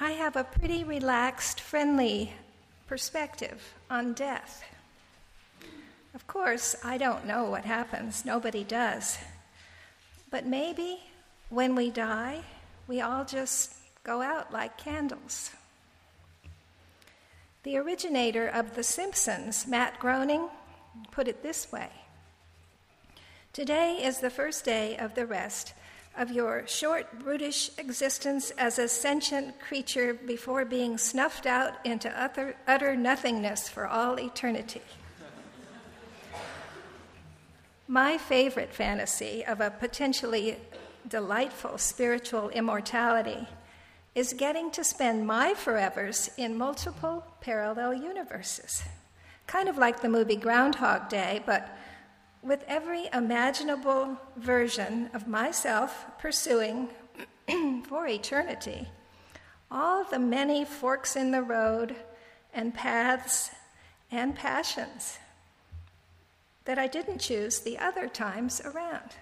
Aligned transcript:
I 0.00 0.12
have 0.12 0.34
a 0.34 0.44
pretty 0.44 0.82
relaxed, 0.82 1.60
friendly 1.60 2.32
perspective 2.88 3.74
on 3.88 4.12
death. 4.12 4.64
Of 6.14 6.26
course, 6.26 6.74
I 6.84 6.98
don't 6.98 7.26
know 7.26 7.44
what 7.44 7.64
happens, 7.64 8.24
nobody 8.24 8.64
does. 8.64 9.18
But 10.30 10.46
maybe 10.46 10.98
when 11.48 11.76
we 11.76 11.90
die, 11.90 12.40
we 12.88 13.00
all 13.00 13.24
just 13.24 13.74
go 14.02 14.20
out 14.20 14.52
like 14.52 14.76
candles. 14.76 15.50
The 17.62 17.78
originator 17.78 18.48
of 18.48 18.74
The 18.74 18.82
Simpsons, 18.82 19.66
Matt 19.66 19.98
Groening, 19.98 20.48
put 21.12 21.28
it 21.28 21.42
this 21.42 21.70
way 21.72 21.88
Today 23.52 24.00
is 24.02 24.18
the 24.18 24.30
first 24.30 24.64
day 24.64 24.96
of 24.96 25.14
the 25.14 25.26
rest 25.26 25.74
of 26.16 26.30
your 26.30 26.66
short, 26.66 27.18
brutish 27.18 27.70
existence 27.78 28.50
as 28.52 28.78
a 28.78 28.88
sentient 28.88 29.58
creature 29.60 30.14
before 30.14 30.64
being 30.64 30.96
snuffed 30.98 31.46
out 31.46 31.74
into 31.84 32.08
utter, 32.20 32.56
utter 32.66 32.94
nothingness 32.94 33.68
for 33.68 33.86
all 33.86 34.18
eternity. 34.18 34.82
My 37.86 38.16
favorite 38.16 38.72
fantasy 38.72 39.44
of 39.44 39.60
a 39.60 39.70
potentially 39.70 40.56
delightful 41.08 41.76
spiritual 41.78 42.48
immortality 42.50 43.46
is 44.14 44.32
getting 44.32 44.70
to 44.70 44.84
spend 44.84 45.26
my 45.26 45.54
forevers 45.54 46.30
in 46.38 46.56
multiple 46.56 47.24
parallel 47.40 47.92
universes. 47.94 48.84
Kind 49.46 49.68
of 49.68 49.76
like 49.76 50.00
the 50.00 50.08
movie 50.08 50.36
Groundhog 50.36 51.08
Day, 51.08 51.42
but 51.44 51.76
with 52.44 52.62
every 52.68 53.08
imaginable 53.12 54.18
version 54.36 55.10
of 55.14 55.26
myself 55.26 56.04
pursuing 56.18 56.88
for 57.88 58.06
eternity 58.06 58.88
all 59.74 60.04
the 60.04 60.18
many 60.18 60.64
forks 60.64 61.16
in 61.16 61.32
the 61.32 61.42
road 61.42 61.96
and 62.52 62.72
paths 62.72 63.50
and 64.10 64.36
passions 64.36 65.18
that 66.64 66.78
I 66.78 66.86
didn't 66.86 67.18
choose 67.18 67.60
the 67.60 67.76
other 67.78 68.06
times 68.08 68.60
around. 68.64 69.16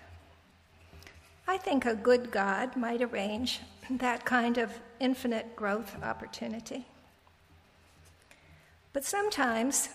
I 1.48 1.56
think 1.56 1.86
a 1.86 1.94
good 1.94 2.30
God 2.30 2.76
might 2.76 3.02
arrange 3.02 3.60
that 3.90 4.24
kind 4.24 4.58
of 4.58 4.78
infinite 5.00 5.56
growth 5.56 5.96
opportunity. 6.02 6.86
But 8.92 9.04
sometimes 9.04 9.88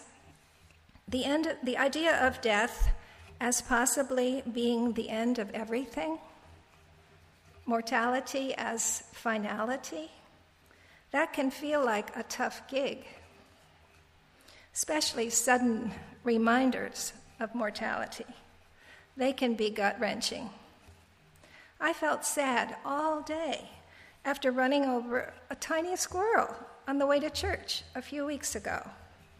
the, 1.08 1.23
end, 1.23 1.56
the 1.64 1.78
idea 1.78 2.17
of 2.25 2.41
death 2.41 2.91
as 3.40 3.62
possibly 3.62 4.44
being 4.52 4.94
the 4.94 5.10
end 5.10 5.40
of 5.40 5.50
everything, 5.52 6.18
mortality 7.66 8.54
as 8.56 9.04
finality, 9.14 10.10
that 11.12 11.34
can 11.34 11.52
feel 11.52 11.84
like 11.84 12.16
a 12.16 12.24
tough 12.24 12.68
gig, 12.68 13.06
especially 14.74 15.30
sudden 15.30 15.92
reminders 16.24 17.14
of 17.40 17.54
mortality. 17.54 18.26
They 19.16 19.34
can 19.34 19.56
be 19.56 19.70
gut 19.70 20.00
wrenching. 20.00 20.50
I 21.80 21.94
felt 21.94 22.26
sad 22.26 22.76
all 22.86 23.22
day 23.22 23.70
after 24.26 24.52
running 24.52 24.86
over 24.86 25.34
a 25.50 25.56
tiny 25.56 25.96
squirrel 25.96 26.54
on 26.88 26.98
the 26.98 27.06
way 27.06 27.20
to 27.20 27.30
church 27.30 27.84
a 27.96 28.02
few 28.02 28.26
weeks 28.26 28.56
ago, 28.56 28.86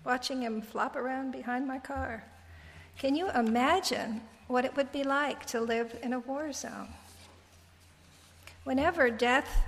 watching 0.06 0.42
him 0.42 0.62
flop 0.62 0.96
around 0.96 1.32
behind 1.32 1.68
my 1.68 1.80
car. 1.80 2.24
Can 2.98 3.16
you 3.16 3.30
imagine 3.32 4.22
what 4.48 4.66
it 4.66 4.76
would 4.76 4.92
be 4.92 5.04
like 5.04 5.46
to 5.48 5.62
live 5.62 5.96
in 6.02 6.14
a 6.14 6.20
war 6.20 6.52
zone? 6.52 6.90
Whenever 8.64 9.10
death 9.10 9.64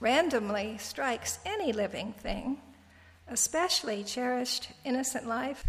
randomly 0.00 0.78
strikes 0.78 1.38
any 1.44 1.72
living 1.72 2.14
thing, 2.14 2.58
especially 3.28 4.02
cherished 4.02 4.70
innocent 4.84 5.26
life, 5.26 5.64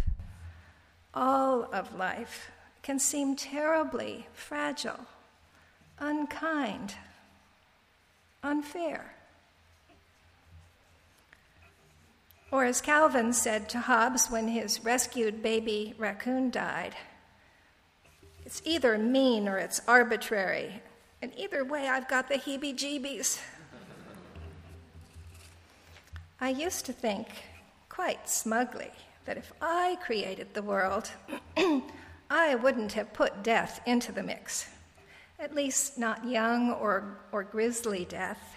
all 1.14 1.68
of 1.72 1.94
life 1.94 2.50
can 2.82 2.98
seem 2.98 3.36
terribly 3.36 4.26
fragile 4.32 5.06
unkind, 5.98 6.94
unfair. 8.42 9.14
Or, 12.52 12.64
as 12.64 12.80
Calvin 12.80 13.32
said 13.32 13.68
to 13.70 13.80
Hobbes 13.80 14.30
when 14.30 14.46
his 14.46 14.84
rescued 14.84 15.42
baby 15.42 15.94
raccoon 15.98 16.50
died, 16.50 16.94
it's 18.46 18.62
either 18.64 18.96
mean 18.98 19.48
or 19.48 19.58
it's 19.58 19.80
arbitrary. 19.88 20.82
And 21.20 21.32
either 21.36 21.64
way, 21.64 21.88
I've 21.88 22.08
got 22.08 22.28
the 22.28 22.36
heebie 22.36 22.76
jeebies. 22.76 23.40
I 26.40 26.50
used 26.50 26.86
to 26.86 26.92
think, 26.92 27.26
quite 27.88 28.28
smugly, 28.28 28.90
that 29.24 29.36
if 29.36 29.52
I 29.60 29.96
created 30.04 30.54
the 30.54 30.62
world, 30.62 31.10
I 32.30 32.54
wouldn't 32.54 32.92
have 32.92 33.12
put 33.12 33.42
death 33.42 33.80
into 33.86 34.12
the 34.12 34.22
mix 34.22 34.68
at 35.42 35.54
least 35.56 35.98
not 35.98 36.24
young 36.24 36.70
or, 36.70 37.18
or 37.32 37.42
grisly 37.42 38.04
death, 38.04 38.56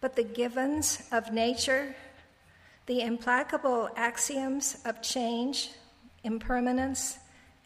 but 0.00 0.16
the 0.16 0.24
givens 0.24 1.04
of 1.12 1.32
nature, 1.32 1.94
the 2.86 3.00
implacable 3.00 3.88
axioms 3.96 4.76
of 4.84 5.00
change, 5.00 5.70
impermanence, 6.22 7.18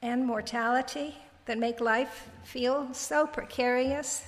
and 0.02 0.24
mortality 0.24 1.16
that 1.46 1.58
make 1.58 1.80
life 1.80 2.28
feel 2.44 2.88
so 2.92 3.26
precarious. 3.26 4.24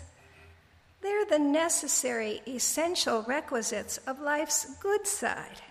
They're 1.01 1.27
the 1.27 1.39
necessary, 1.39 2.43
essential 2.47 3.23
requisites 3.23 3.99
of 3.99 4.21
life's 4.21 4.75
good 4.81 5.06
side, 5.06 5.62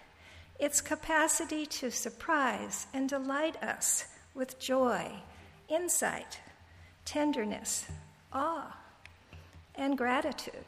its 0.59 0.81
capacity 0.81 1.66
to 1.66 1.91
surprise 1.91 2.88
and 2.94 3.09
delight 3.09 3.62
us 3.62 4.06
with 4.34 4.59
joy, 4.59 5.12
insight, 5.68 6.40
tenderness, 7.06 7.86
awe, 8.31 8.78
and 9.75 9.97
gratitude. 9.97 10.66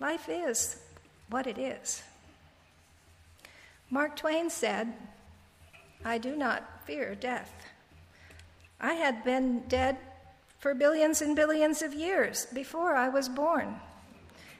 Life 0.00 0.28
is 0.28 0.78
what 1.28 1.46
it 1.46 1.58
is. 1.58 2.02
Mark 3.92 4.16
Twain 4.16 4.48
said, 4.48 4.90
I 6.02 6.16
do 6.16 6.34
not 6.34 6.86
fear 6.86 7.14
death. 7.14 7.52
I 8.80 8.94
had 8.94 9.22
been 9.22 9.64
dead 9.68 9.98
for 10.58 10.72
billions 10.72 11.20
and 11.20 11.36
billions 11.36 11.82
of 11.82 11.92
years 11.92 12.46
before 12.46 12.96
I 12.96 13.10
was 13.10 13.28
born 13.28 13.76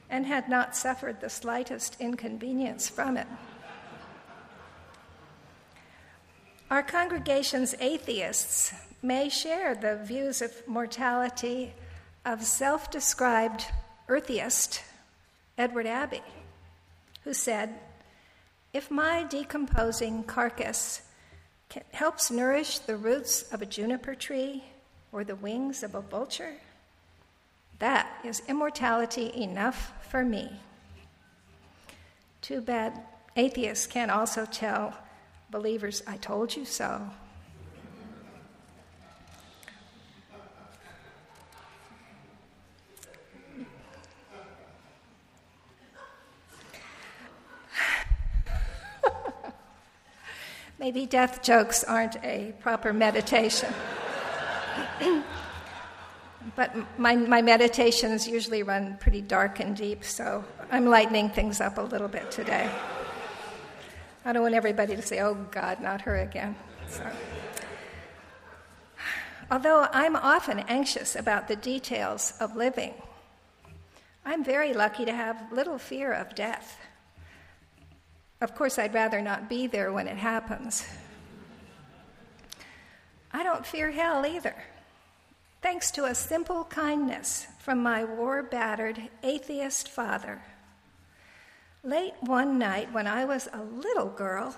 and 0.07 0.27
had 0.27 0.49
not 0.49 0.75
suffered 0.75 1.19
the 1.19 1.31
slightest 1.31 1.97
inconvenience 1.99 2.87
from 2.87 3.17
it. 3.17 3.25
Our 6.69 6.83
congregation's 6.83 7.73
atheists 7.79 8.71
may 9.01 9.29
share 9.29 9.73
the 9.73 9.95
views 9.95 10.43
of 10.43 10.67
mortality 10.67 11.73
of 12.23 12.43
self 12.43 12.91
described 12.91 13.65
eartheist 14.07 14.83
Edward 15.57 15.87
Abbey, 15.87 16.21
who 17.23 17.33
said, 17.33 17.73
If 18.73 18.89
my 18.89 19.23
decomposing 19.23 20.23
carcass 20.23 21.03
helps 21.91 22.31
nourish 22.31 22.79
the 22.79 22.97
roots 22.97 23.43
of 23.53 23.61
a 23.61 23.67
juniper 23.67 24.15
tree 24.15 24.63
or 25.11 25.23
the 25.23 25.35
wings 25.35 25.83
of 25.83 25.93
a 25.93 26.01
vulture, 26.01 26.55
that 27.77 28.11
is 28.23 28.41
immortality 28.47 29.31
enough 29.35 29.93
for 30.09 30.25
me. 30.25 30.59
Too 32.41 32.61
bad 32.61 32.99
atheists 33.35 33.85
can 33.85 34.09
also 34.09 34.45
tell 34.45 34.97
believers, 35.51 36.01
I 36.07 36.17
told 36.17 36.55
you 36.55 36.65
so. 36.65 37.09
Maybe 50.83 51.05
death 51.05 51.41
jokes 51.41 51.85
aren't 51.85 52.17
a 52.25 52.53
proper 52.59 52.91
meditation. 52.91 53.73
but 56.57 56.75
my, 56.99 57.15
my 57.15 57.41
meditations 57.41 58.27
usually 58.27 58.63
run 58.63 58.97
pretty 58.99 59.21
dark 59.21 59.61
and 59.61 59.77
deep, 59.77 60.03
so 60.03 60.43
I'm 60.73 60.85
lightening 60.85 61.29
things 61.29 61.61
up 61.61 61.77
a 61.77 61.81
little 61.83 62.09
bit 62.09 62.31
today. 62.31 62.69
I 64.25 64.33
don't 64.33 64.43
want 64.43 64.55
everybody 64.55 64.97
to 64.97 65.01
say, 65.01 65.21
oh 65.21 65.35
God, 65.51 65.79
not 65.79 66.01
her 66.01 66.17
again. 66.17 66.53
So. 66.89 67.09
Although 69.49 69.87
I'm 69.93 70.17
often 70.17 70.59
anxious 70.67 71.15
about 71.15 71.47
the 71.47 71.55
details 71.55 72.33
of 72.41 72.57
living, 72.57 72.93
I'm 74.25 74.43
very 74.43 74.73
lucky 74.73 75.05
to 75.05 75.13
have 75.13 75.49
little 75.49 75.77
fear 75.77 76.11
of 76.11 76.35
death. 76.35 76.77
Of 78.43 78.55
course, 78.55 78.77
I'd 78.77 78.93
rather 78.93 79.21
not 79.21 79.47
be 79.47 79.67
there 79.67 79.93
when 79.93 80.05
it 80.09 80.17
happens. 80.17 80.85
I 83.31 83.41
don't 83.41 83.65
fear 83.65 83.89
hell 83.89 84.25
either, 84.25 84.53
thanks 85.61 85.89
to 85.91 86.03
a 86.03 86.13
simple 86.13 86.65
kindness 86.65 87.47
from 87.59 87.81
my 87.81 88.03
war 88.03 88.43
battered 88.43 89.01
atheist 89.23 89.87
father 89.87 90.41
Late 91.85 92.13
one 92.21 92.57
night, 92.57 92.93
when 92.93 93.07
I 93.07 93.23
was 93.23 93.47
a 93.51 93.61
little 93.61 94.09
girl, 94.09 94.55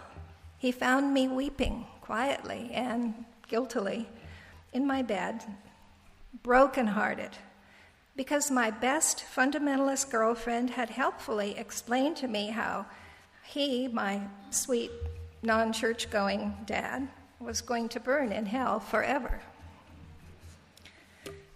he 0.57 0.71
found 0.71 1.13
me 1.13 1.27
weeping 1.27 1.85
quietly 2.01 2.71
and 2.71 3.25
guiltily 3.47 4.07
in 4.73 4.85
my 4.85 5.03
bed, 5.03 5.43
broken-hearted, 6.43 7.31
because 8.15 8.49
my 8.49 8.69
best 8.69 9.23
fundamentalist 9.35 10.11
girlfriend 10.11 10.71
had 10.71 10.89
helpfully 10.91 11.57
explained 11.57 12.17
to 12.17 12.27
me 12.27 12.49
how 12.49 12.85
he, 13.45 13.87
my 13.87 14.21
sweet 14.49 14.91
non 15.41 15.71
church 15.73 16.09
going 16.09 16.55
dad, 16.65 17.07
was 17.39 17.61
going 17.61 17.89
to 17.89 17.99
burn 17.99 18.31
in 18.31 18.45
hell 18.45 18.79
forever. 18.79 19.39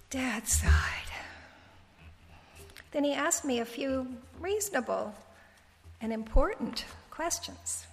Dad 0.10 0.48
sighed. 0.48 1.12
Then 2.92 3.04
he 3.04 3.14
asked 3.14 3.46
me 3.46 3.60
a 3.60 3.66
few 3.66 4.08
reasonable 4.40 5.14
and 6.02 6.12
important 6.12 6.86
questions. 7.12 7.86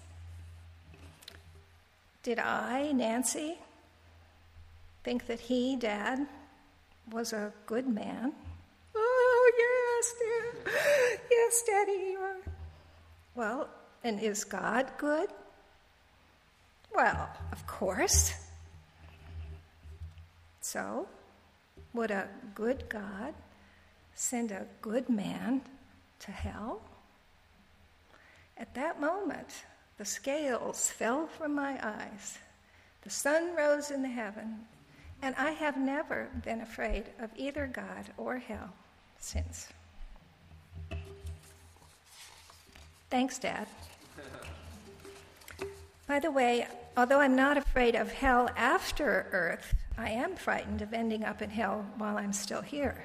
Did 2.22 2.38
I, 2.38 2.92
Nancy, 2.92 3.58
think 5.04 5.26
that 5.26 5.40
he, 5.40 5.76
Dad, 5.76 6.26
was 7.12 7.32
a 7.32 7.52
good 7.66 7.87
man? 7.87 8.32
Oh, 8.94 9.52
yes, 9.58 10.14
dear. 10.19 10.75
Yes, 11.31 11.62
Daddy, 11.66 11.92
you 11.92 12.19
are. 12.19 12.37
Well, 13.34 13.69
and 14.04 14.20
is 14.20 14.44
God 14.44 14.90
good? 14.98 15.28
Well, 16.94 17.28
of 17.52 17.66
course. 17.66 18.32
So, 20.60 21.06
would 21.93 22.10
a 22.10 22.28
good 22.54 22.88
God 22.88 23.34
send 24.14 24.50
a 24.50 24.66
good 24.81 25.08
man 25.08 25.62
to 26.20 26.31
hell? 26.31 26.81
At 28.56 28.75
that 28.75 29.00
moment, 29.00 29.64
the 29.99 30.04
scales 30.04 30.90
fell 30.90 31.26
from 31.26 31.54
my 31.54 31.78
eyes, 31.82 32.38
the 33.02 33.10
sun 33.10 33.54
rose 33.54 33.90
in 33.90 34.02
the 34.02 34.08
heaven, 34.08 34.66
and 35.22 35.34
I 35.37 35.50
have 35.52 35.76
never 35.76 36.28
been 36.44 36.60
afraid 36.60 37.04
of 37.20 37.31
either 37.37 37.66
God 37.66 38.12
or 38.16 38.38
hell 38.38 38.72
since. 39.19 39.69
Thanks, 43.08 43.38
Dad. 43.38 43.66
By 46.06 46.18
the 46.18 46.30
way, 46.30 46.66
although 46.96 47.20
I'm 47.20 47.36
not 47.36 47.56
afraid 47.56 47.94
of 47.94 48.12
hell 48.12 48.50
after 48.56 49.26
Earth, 49.32 49.74
I 49.98 50.10
am 50.10 50.36
frightened 50.36 50.82
of 50.82 50.92
ending 50.92 51.24
up 51.24 51.42
in 51.42 51.50
hell 51.50 51.86
while 51.98 52.18
I'm 52.18 52.32
still 52.32 52.62
here. 52.62 53.04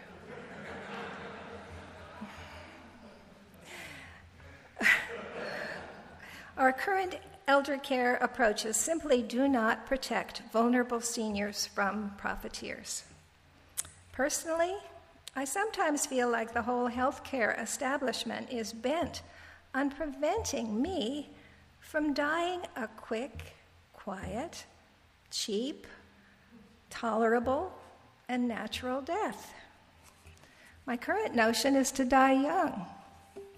Our 6.58 6.74
current 6.74 7.18
elder 7.48 7.78
care 7.78 8.16
approaches 8.18 8.78
simply 8.78 9.24
do 9.24 9.48
not 9.48 9.86
protect 9.86 10.44
vulnerable 10.52 11.02
seniors 11.02 11.66
from 11.66 12.14
profiteers. 12.18 13.04
Personally, 14.12 14.76
I 15.36 15.46
sometimes 15.46 16.06
feel 16.06 16.30
like 16.30 16.54
the 16.54 16.62
whole 16.62 16.90
healthcare 16.90 17.60
establishment 17.62 18.52
is 18.52 18.74
bent 18.74 19.22
on 19.74 19.90
preventing 19.90 20.82
me 20.82 21.30
from 21.80 22.14
dying 22.14 22.62
a 22.76 22.88
quick, 22.88 23.56
quiet, 23.94 24.66
cheap, 25.30 25.88
tolerable, 26.90 27.72
and 28.28 28.48
natural 28.48 29.02
death. 29.02 29.54
My 30.86 30.98
current 30.98 31.36
notion 31.36 31.76
is 31.76 31.92
to 31.94 32.06
die 32.06 32.34
young, 32.34 32.86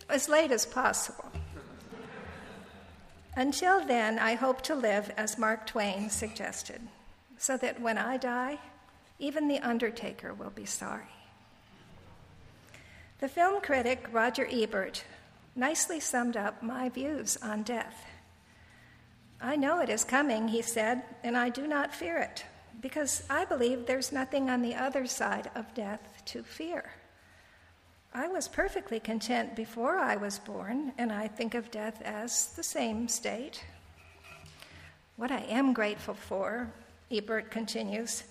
as 0.09 0.29
late 0.29 0.51
as 0.51 0.65
possible. 0.65 1.31
Until 3.35 3.83
then, 3.85 4.19
I 4.19 4.35
hope 4.35 4.61
to 4.63 4.75
live 4.75 5.11
as 5.17 5.39
Mark 5.39 5.65
Twain 5.65 6.09
suggested, 6.09 6.81
so 7.37 7.57
that 7.57 7.81
when 7.81 7.97
I 7.97 8.17
die, 8.17 8.59
even 9.17 9.47
the 9.47 9.59
undertaker 9.59 10.33
will 10.33 10.51
be 10.51 10.65
sorry. 10.65 11.03
The 13.19 13.27
film 13.27 13.61
critic 13.61 14.07
Roger 14.11 14.47
Ebert 14.51 15.03
nicely 15.55 15.99
summed 15.99 16.37
up 16.37 16.63
my 16.63 16.89
views 16.89 17.37
on 17.41 17.63
death. 17.63 18.05
I 19.41 19.55
know 19.55 19.79
it 19.79 19.89
is 19.89 20.03
coming, 20.03 20.47
he 20.47 20.61
said, 20.61 21.03
and 21.23 21.37
I 21.37 21.49
do 21.49 21.67
not 21.67 21.93
fear 21.93 22.17
it, 22.17 22.45
because 22.81 23.23
I 23.29 23.45
believe 23.45 23.85
there's 23.85 24.11
nothing 24.11 24.49
on 24.49 24.61
the 24.61 24.75
other 24.75 25.05
side 25.05 25.51
of 25.55 25.73
death 25.73 26.23
to 26.25 26.43
fear. 26.43 26.91
I 28.13 28.27
was 28.27 28.47
perfectly 28.47 28.99
content 28.99 29.55
before 29.55 29.97
I 29.97 30.15
was 30.15 30.39
born, 30.39 30.93
and 30.97 31.11
I 31.11 31.27
think 31.27 31.55
of 31.55 31.71
death 31.71 32.01
as 32.03 32.53
the 32.53 32.63
same 32.63 33.07
state. 33.07 33.63
What 35.17 35.31
I 35.31 35.41
am 35.41 35.73
grateful 35.73 36.13
for, 36.13 36.71
Ebert 37.11 37.51
continues, 37.51 38.23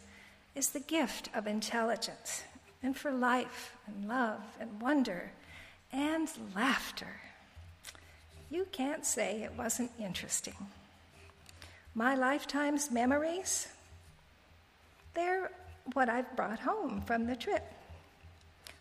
is 0.54 0.70
the 0.70 0.80
gift 0.80 1.28
of 1.34 1.46
intelligence, 1.46 2.42
and 2.82 2.96
for 2.96 3.12
life 3.12 3.76
and 3.86 4.08
love 4.08 4.40
and 4.60 4.80
wonder 4.80 5.32
and 5.92 6.28
laughter. 6.54 7.20
You 8.50 8.66
can't 8.72 9.04
say 9.04 9.42
it 9.42 9.52
wasn't 9.56 9.90
interesting. 9.98 10.56
My 11.94 12.14
lifetime's 12.14 12.90
memories, 12.90 13.68
they're 15.14 15.50
what 15.94 16.08
I've 16.08 16.34
brought 16.36 16.60
home 16.60 17.02
from 17.02 17.26
the 17.26 17.36
trip. 17.36 17.64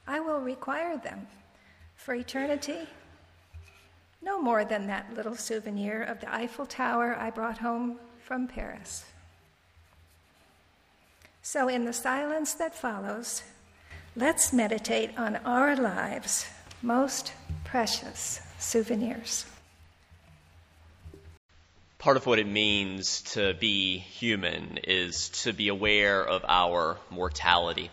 I 0.07 0.19
will 0.19 0.39
require 0.39 0.97
them 0.97 1.27
for 1.95 2.13
eternity. 2.13 2.87
No 4.21 4.41
more 4.41 4.63
than 4.63 4.87
that 4.87 5.13
little 5.13 5.35
souvenir 5.35 6.03
of 6.03 6.19
the 6.19 6.33
Eiffel 6.33 6.65
Tower 6.65 7.15
I 7.17 7.31
brought 7.31 7.57
home 7.57 7.97
from 8.19 8.47
Paris. 8.47 9.05
So, 11.41 11.67
in 11.67 11.85
the 11.85 11.93
silence 11.93 12.53
that 12.55 12.75
follows, 12.75 13.41
let's 14.15 14.53
meditate 14.53 15.17
on 15.17 15.37
our 15.37 15.75
lives' 15.75 16.45
most 16.81 17.33
precious 17.63 18.41
souvenirs. 18.59 19.45
Part 21.99 22.17
of 22.17 22.25
what 22.25 22.39
it 22.39 22.47
means 22.47 23.21
to 23.33 23.53
be 23.53 23.99
human 23.99 24.79
is 24.83 25.29
to 25.43 25.53
be 25.53 25.67
aware 25.67 26.25
of 26.25 26.43
our 26.47 26.97
mortality 27.11 27.91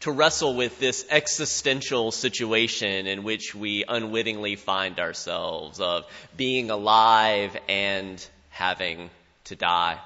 to 0.00 0.12
wrestle 0.12 0.54
with 0.54 0.78
this 0.78 1.04
existential 1.10 2.12
situation 2.12 3.06
in 3.06 3.24
which 3.24 3.54
we 3.54 3.84
unwittingly 3.86 4.54
find 4.56 5.00
ourselves 5.00 5.80
of 5.80 6.04
being 6.36 6.70
alive 6.70 7.56
and 7.68 8.24
having 8.50 9.10
to 9.44 9.56
die. 9.56 9.98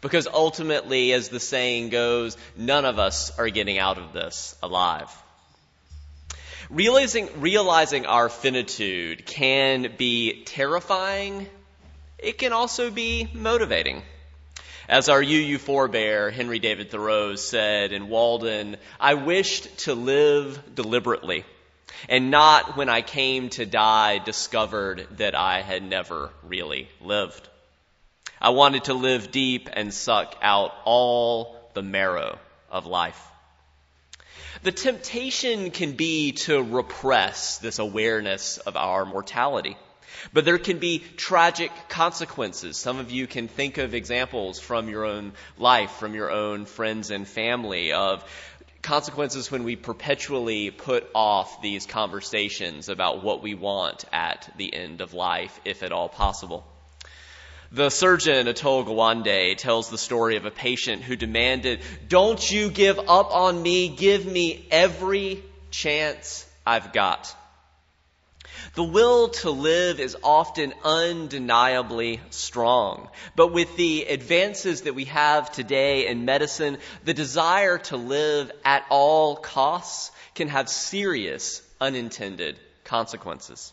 Because 0.00 0.26
ultimately, 0.26 1.12
as 1.12 1.28
the 1.28 1.40
saying 1.40 1.88
goes, 1.88 2.36
none 2.56 2.84
of 2.84 2.98
us 2.98 3.36
are 3.38 3.48
getting 3.48 3.78
out 3.78 3.98
of 3.98 4.12
this 4.12 4.56
alive. 4.62 5.10
Realizing, 6.72 7.28
realizing 7.42 8.06
our 8.06 8.30
finitude 8.30 9.26
can 9.26 9.92
be 9.98 10.42
terrifying. 10.44 11.46
It 12.18 12.38
can 12.38 12.54
also 12.54 12.90
be 12.90 13.28
motivating. 13.34 14.00
As 14.88 15.10
our 15.10 15.20
UU 15.20 15.58
forebear, 15.58 16.30
Henry 16.30 16.60
David 16.60 16.90
Thoreau, 16.90 17.34
said 17.34 17.92
in 17.92 18.08
Walden, 18.08 18.78
I 18.98 19.12
wished 19.12 19.80
to 19.80 19.94
live 19.94 20.74
deliberately, 20.74 21.44
and 22.08 22.30
not 22.30 22.74
when 22.74 22.88
I 22.88 23.02
came 23.02 23.50
to 23.50 23.66
die 23.66 24.16
discovered 24.16 25.06
that 25.18 25.34
I 25.34 25.60
had 25.60 25.82
never 25.82 26.30
really 26.42 26.88
lived. 27.02 27.50
I 28.40 28.48
wanted 28.48 28.84
to 28.84 28.94
live 28.94 29.30
deep 29.30 29.68
and 29.70 29.92
suck 29.92 30.36
out 30.40 30.72
all 30.86 31.54
the 31.74 31.82
marrow 31.82 32.38
of 32.70 32.86
life. 32.86 33.31
The 34.62 34.72
temptation 34.72 35.70
can 35.70 35.92
be 35.92 36.32
to 36.32 36.62
repress 36.62 37.58
this 37.58 37.78
awareness 37.78 38.58
of 38.58 38.76
our 38.76 39.04
mortality. 39.04 39.76
But 40.32 40.44
there 40.44 40.58
can 40.58 40.78
be 40.78 41.02
tragic 41.16 41.72
consequences. 41.88 42.76
Some 42.76 42.98
of 42.98 43.10
you 43.10 43.26
can 43.26 43.48
think 43.48 43.78
of 43.78 43.94
examples 43.94 44.60
from 44.60 44.88
your 44.88 45.04
own 45.04 45.32
life, 45.58 45.92
from 45.92 46.14
your 46.14 46.30
own 46.30 46.66
friends 46.66 47.10
and 47.10 47.26
family 47.26 47.92
of 47.92 48.24
consequences 48.82 49.50
when 49.50 49.64
we 49.64 49.76
perpetually 49.76 50.70
put 50.70 51.08
off 51.14 51.62
these 51.62 51.86
conversations 51.86 52.88
about 52.88 53.22
what 53.22 53.42
we 53.42 53.54
want 53.54 54.04
at 54.12 54.52
the 54.58 54.74
end 54.74 55.00
of 55.00 55.14
life, 55.14 55.58
if 55.64 55.82
at 55.82 55.92
all 55.92 56.08
possible. 56.08 56.66
The 57.74 57.88
surgeon, 57.88 58.48
Atul 58.48 58.84
Gawande, 58.84 59.56
tells 59.56 59.88
the 59.88 59.96
story 59.96 60.36
of 60.36 60.44
a 60.44 60.50
patient 60.50 61.02
who 61.02 61.16
demanded, 61.16 61.80
Don't 62.06 62.50
you 62.50 62.70
give 62.70 62.98
up 62.98 63.34
on 63.34 63.62
me, 63.62 63.88
give 63.88 64.26
me 64.26 64.66
every 64.70 65.42
chance 65.70 66.46
I've 66.66 66.92
got. 66.92 67.34
The 68.74 68.84
will 68.84 69.30
to 69.40 69.50
live 69.50 70.00
is 70.00 70.18
often 70.22 70.74
undeniably 70.84 72.20
strong. 72.28 73.08
But 73.36 73.54
with 73.54 73.74
the 73.76 74.04
advances 74.04 74.82
that 74.82 74.94
we 74.94 75.06
have 75.06 75.50
today 75.50 76.08
in 76.08 76.26
medicine, 76.26 76.76
the 77.04 77.14
desire 77.14 77.78
to 77.78 77.96
live 77.96 78.52
at 78.66 78.84
all 78.90 79.36
costs 79.36 80.10
can 80.34 80.48
have 80.48 80.68
serious 80.68 81.62
unintended 81.80 82.58
consequences. 82.84 83.72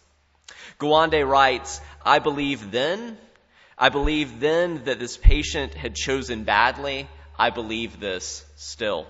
Gawande 0.80 1.28
writes, 1.28 1.82
I 2.06 2.20
believe 2.20 2.72
then, 2.72 3.18
I 3.80 3.88
believe 3.90 4.42
then 4.42 4.84
that 4.84 5.00
this 5.00 5.16
patient 5.16 5.74
had 5.74 5.96
chosen 5.96 6.44
badly. 6.44 7.08
I 7.38 7.50
believe 7.50 8.00
this 8.00 8.46
still. 8.58 9.08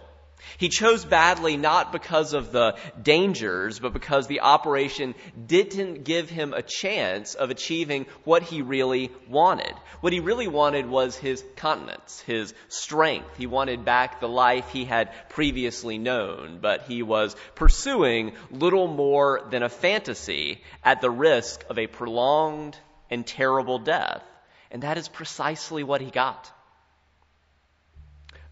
He 0.57 0.69
chose 0.69 1.03
badly 1.03 1.57
not 1.57 1.91
because 1.91 2.33
of 2.33 2.51
the 2.51 2.77
dangers, 3.01 3.79
but 3.79 3.93
because 3.93 4.27
the 4.27 4.41
operation 4.41 5.15
didn't 5.47 6.03
give 6.03 6.29
him 6.29 6.53
a 6.53 6.61
chance 6.61 7.33
of 7.33 7.49
achieving 7.49 8.05
what 8.23 8.43
he 8.43 8.61
really 8.61 9.11
wanted. 9.27 9.73
What 10.01 10.13
he 10.13 10.19
really 10.19 10.47
wanted 10.47 10.85
was 10.85 11.17
his 11.17 11.43
continence, 11.55 12.21
his 12.21 12.53
strength. 12.67 13.38
He 13.38 13.47
wanted 13.47 13.83
back 13.83 14.19
the 14.19 14.29
life 14.29 14.69
he 14.69 14.85
had 14.85 15.11
previously 15.29 15.97
known, 15.97 16.59
but 16.61 16.83
he 16.83 17.03
was 17.03 17.35
pursuing 17.55 18.33
little 18.51 18.88
more 18.88 19.41
than 19.49 19.63
a 19.63 19.69
fantasy 19.69 20.61
at 20.83 21.01
the 21.01 21.11
risk 21.11 21.65
of 21.69 21.79
a 21.79 21.88
prolonged 21.88 22.77
and 23.09 23.25
terrible 23.25 23.79
death. 23.79 24.23
And 24.71 24.83
that 24.83 24.97
is 24.97 25.07
precisely 25.07 25.83
what 25.83 26.01
he 26.01 26.11
got. 26.11 26.51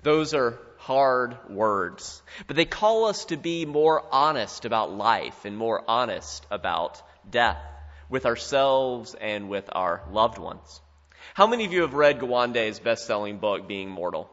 Those 0.03 0.33
are 0.33 0.57
hard 0.77 1.37
words, 1.49 2.21
but 2.47 2.55
they 2.55 2.65
call 2.65 3.05
us 3.05 3.25
to 3.25 3.37
be 3.37 3.65
more 3.65 4.03
honest 4.11 4.65
about 4.65 4.91
life 4.91 5.45
and 5.45 5.57
more 5.57 5.83
honest 5.87 6.45
about 6.49 7.01
death 7.29 7.61
with 8.09 8.25
ourselves 8.25 9.15
and 9.19 9.49
with 9.49 9.69
our 9.71 10.03
loved 10.11 10.37
ones. 10.37 10.81
How 11.33 11.47
many 11.47 11.65
of 11.65 11.73
you 11.73 11.81
have 11.81 11.93
read 11.93 12.19
Gawande's 12.19 12.79
best-selling 12.79 13.39
book, 13.39 13.67
Being 13.67 13.89
Mortal? 13.89 14.29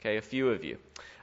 Okay, 0.00 0.16
a 0.16 0.22
few 0.22 0.50
of 0.50 0.64
you. 0.64 0.78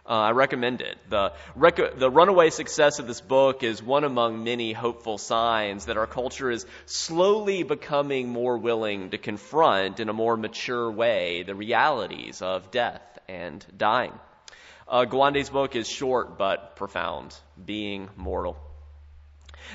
Uh, 0.08 0.14
I 0.14 0.32
recommend 0.32 0.80
it. 0.80 0.98
The, 1.10 1.34
rec- 1.56 1.98
the 1.98 2.10
runaway 2.10 2.50
success 2.50 3.00
of 3.00 3.08
this 3.08 3.20
book 3.20 3.62
is 3.62 3.84
one 3.84 4.06
among 4.06 4.44
many 4.44 4.72
hopeful 4.72 5.18
signs 5.18 5.88
that 5.88 5.98
our 5.98 6.08
culture 6.08 6.50
is 6.50 6.66
slowly 6.86 7.64
becoming 7.64 8.30
more 8.30 8.58
willing 8.58 9.10
to 9.10 9.18
confront 9.18 10.00
in 10.00 10.08
a 10.08 10.14
more 10.14 10.38
mature 10.38 10.90
way 10.90 11.44
the 11.44 11.56
realities 11.56 12.42
of 12.42 12.72
death 12.72 13.02
and 13.28 13.66
dying. 13.76 14.14
Uh, 14.88 15.04
Gawande's 15.04 15.50
book 15.50 15.76
is 15.76 15.90
short 15.90 16.38
but 16.38 16.78
profound, 16.78 17.36
Being 17.66 18.10
Mortal. 18.16 18.58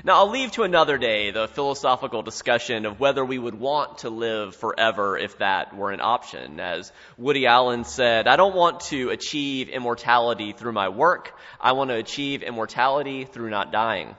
Now, 0.05 0.19
I'll 0.19 0.31
leave 0.31 0.53
to 0.53 0.63
another 0.63 0.99
day 0.99 1.31
the 1.31 1.49
philosophical 1.49 2.23
discussion 2.23 2.87
of 2.87 2.99
whether 2.99 3.25
we 3.25 3.39
would 3.39 3.55
want 3.55 3.99
to 3.99 4.11
live 4.11 4.57
forever 4.57 5.19
if 5.19 5.39
that 5.39 5.77
were 5.77 5.91
an 5.91 6.01
option. 6.01 6.61
As 6.61 6.93
Woody 7.19 7.47
Allen 7.47 7.85
said, 7.85 8.27
I 8.27 8.37
don't 8.37 8.55
want 8.55 8.81
to 8.91 9.11
achieve 9.11 9.69
immortality 9.69 10.53
through 10.53 10.73
my 10.73 10.89
work. 10.89 11.37
I 11.61 11.73
want 11.73 11.91
to 11.91 11.97
achieve 11.97 12.43
immortality 12.43 13.25
through 13.25 13.51
not 13.51 13.71
dying. 13.71 14.17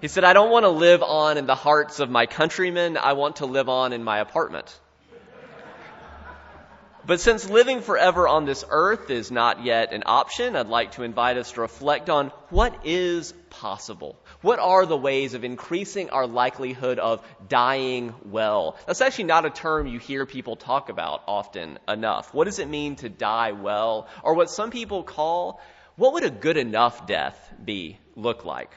He 0.00 0.08
said, 0.08 0.24
I 0.24 0.32
don't 0.32 0.50
want 0.50 0.64
to 0.64 0.70
live 0.70 1.02
on 1.02 1.36
in 1.36 1.46
the 1.46 1.54
hearts 1.54 2.00
of 2.00 2.08
my 2.08 2.26
countrymen. 2.26 2.96
I 2.96 3.14
want 3.14 3.36
to 3.36 3.46
live 3.46 3.68
on 3.68 3.92
in 3.92 4.02
my 4.02 4.18
apartment. 4.18 4.78
But 7.06 7.20
since 7.20 7.48
living 7.48 7.80
forever 7.80 8.28
on 8.28 8.44
this 8.44 8.64
earth 8.68 9.10
is 9.10 9.30
not 9.30 9.64
yet 9.64 9.92
an 9.92 10.02
option, 10.06 10.54
I'd 10.54 10.68
like 10.68 10.92
to 10.92 11.02
invite 11.02 11.38
us 11.38 11.52
to 11.52 11.62
reflect 11.62 12.10
on 12.10 12.28
what 12.50 12.86
is 12.86 13.32
possible. 13.48 14.18
What 14.42 14.58
are 14.58 14.86
the 14.86 14.96
ways 14.96 15.34
of 15.34 15.44
increasing 15.44 16.08
our 16.10 16.26
likelihood 16.26 16.98
of 16.98 17.22
dying 17.46 18.14
well? 18.24 18.78
That's 18.86 19.02
actually 19.02 19.24
not 19.24 19.44
a 19.44 19.50
term 19.50 19.86
you 19.86 19.98
hear 19.98 20.24
people 20.24 20.56
talk 20.56 20.88
about 20.88 21.22
often 21.28 21.78
enough. 21.86 22.32
What 22.32 22.44
does 22.44 22.58
it 22.58 22.68
mean 22.68 22.96
to 22.96 23.10
die 23.10 23.52
well? 23.52 24.08
Or 24.22 24.34
what 24.34 24.48
some 24.48 24.70
people 24.70 25.02
call, 25.02 25.60
what 25.96 26.14
would 26.14 26.24
a 26.24 26.30
good 26.30 26.56
enough 26.56 27.06
death 27.06 27.36
be, 27.62 27.98
look 28.16 28.46
like? 28.46 28.70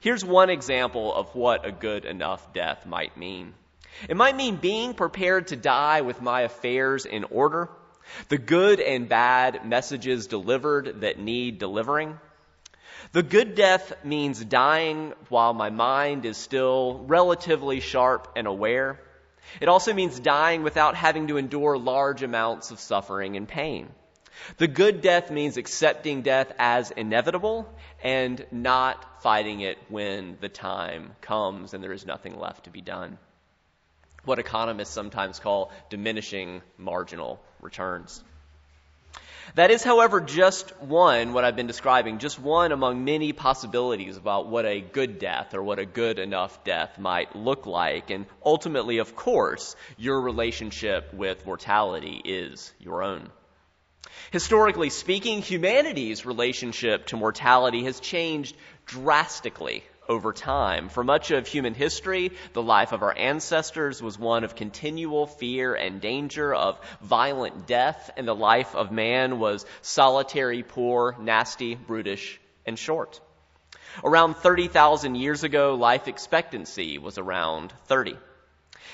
Here's 0.00 0.24
one 0.24 0.48
example 0.48 1.12
of 1.12 1.34
what 1.34 1.66
a 1.66 1.72
good 1.72 2.04
enough 2.04 2.52
death 2.52 2.86
might 2.86 3.16
mean. 3.16 3.54
It 4.08 4.16
might 4.16 4.36
mean 4.36 4.56
being 4.56 4.94
prepared 4.94 5.48
to 5.48 5.56
die 5.56 6.02
with 6.02 6.22
my 6.22 6.42
affairs 6.42 7.04
in 7.04 7.24
order, 7.24 7.68
the 8.28 8.38
good 8.38 8.80
and 8.80 9.08
bad 9.08 9.66
messages 9.66 10.26
delivered 10.26 11.00
that 11.00 11.18
need 11.18 11.58
delivering. 11.58 12.18
The 13.14 13.22
good 13.22 13.54
death 13.54 14.04
means 14.04 14.44
dying 14.44 15.12
while 15.28 15.54
my 15.54 15.70
mind 15.70 16.24
is 16.24 16.36
still 16.36 17.04
relatively 17.06 17.78
sharp 17.78 18.32
and 18.34 18.48
aware. 18.48 19.00
It 19.60 19.68
also 19.68 19.94
means 19.94 20.18
dying 20.18 20.64
without 20.64 20.96
having 20.96 21.28
to 21.28 21.36
endure 21.36 21.78
large 21.78 22.24
amounts 22.24 22.72
of 22.72 22.80
suffering 22.80 23.36
and 23.36 23.46
pain. 23.46 23.88
The 24.56 24.66
good 24.66 25.00
death 25.00 25.30
means 25.30 25.56
accepting 25.58 26.22
death 26.22 26.50
as 26.58 26.90
inevitable 26.90 27.72
and 28.02 28.44
not 28.50 29.22
fighting 29.22 29.60
it 29.60 29.78
when 29.88 30.36
the 30.40 30.48
time 30.48 31.12
comes 31.20 31.72
and 31.72 31.84
there 31.84 31.92
is 31.92 32.04
nothing 32.04 32.36
left 32.36 32.64
to 32.64 32.70
be 32.70 32.80
done 32.80 33.18
what 34.24 34.38
economists 34.38 34.90
sometimes 34.90 35.38
call 35.38 35.70
diminishing 35.90 36.62
marginal 36.78 37.40
returns. 37.60 38.24
That 39.54 39.70
is, 39.70 39.84
however, 39.84 40.20
just 40.20 40.70
one, 40.80 41.32
what 41.32 41.44
I've 41.44 41.56
been 41.56 41.66
describing, 41.66 42.18
just 42.18 42.38
one 42.38 42.72
among 42.72 43.04
many 43.04 43.32
possibilities 43.32 44.16
about 44.16 44.48
what 44.48 44.66
a 44.66 44.80
good 44.80 45.18
death 45.18 45.54
or 45.54 45.62
what 45.62 45.78
a 45.78 45.86
good 45.86 46.18
enough 46.18 46.64
death 46.64 46.98
might 46.98 47.36
look 47.36 47.66
like. 47.66 48.10
And 48.10 48.26
ultimately, 48.44 48.98
of 48.98 49.14
course, 49.14 49.76
your 49.96 50.20
relationship 50.20 51.12
with 51.14 51.46
mortality 51.46 52.20
is 52.24 52.72
your 52.80 53.02
own. 53.02 53.30
Historically 54.32 54.90
speaking, 54.90 55.42
humanity's 55.42 56.26
relationship 56.26 57.06
to 57.06 57.16
mortality 57.16 57.84
has 57.84 58.00
changed 58.00 58.56
drastically 58.86 59.84
over 60.08 60.32
time. 60.32 60.88
For 60.88 61.04
much 61.04 61.30
of 61.30 61.46
human 61.46 61.74
history, 61.74 62.32
the 62.52 62.62
life 62.62 62.92
of 62.92 63.02
our 63.02 63.16
ancestors 63.16 64.02
was 64.02 64.18
one 64.18 64.44
of 64.44 64.54
continual 64.54 65.26
fear 65.26 65.74
and 65.74 66.00
danger, 66.00 66.54
of 66.54 66.78
violent 67.00 67.66
death, 67.66 68.10
and 68.16 68.26
the 68.26 68.34
life 68.34 68.74
of 68.74 68.92
man 68.92 69.38
was 69.38 69.66
solitary, 69.82 70.62
poor, 70.62 71.16
nasty, 71.18 71.74
brutish, 71.74 72.40
and 72.66 72.78
short. 72.78 73.20
Around 74.02 74.34
30,000 74.36 75.14
years 75.14 75.44
ago, 75.44 75.74
life 75.74 76.08
expectancy 76.08 76.98
was 76.98 77.18
around 77.18 77.72
30. 77.86 78.16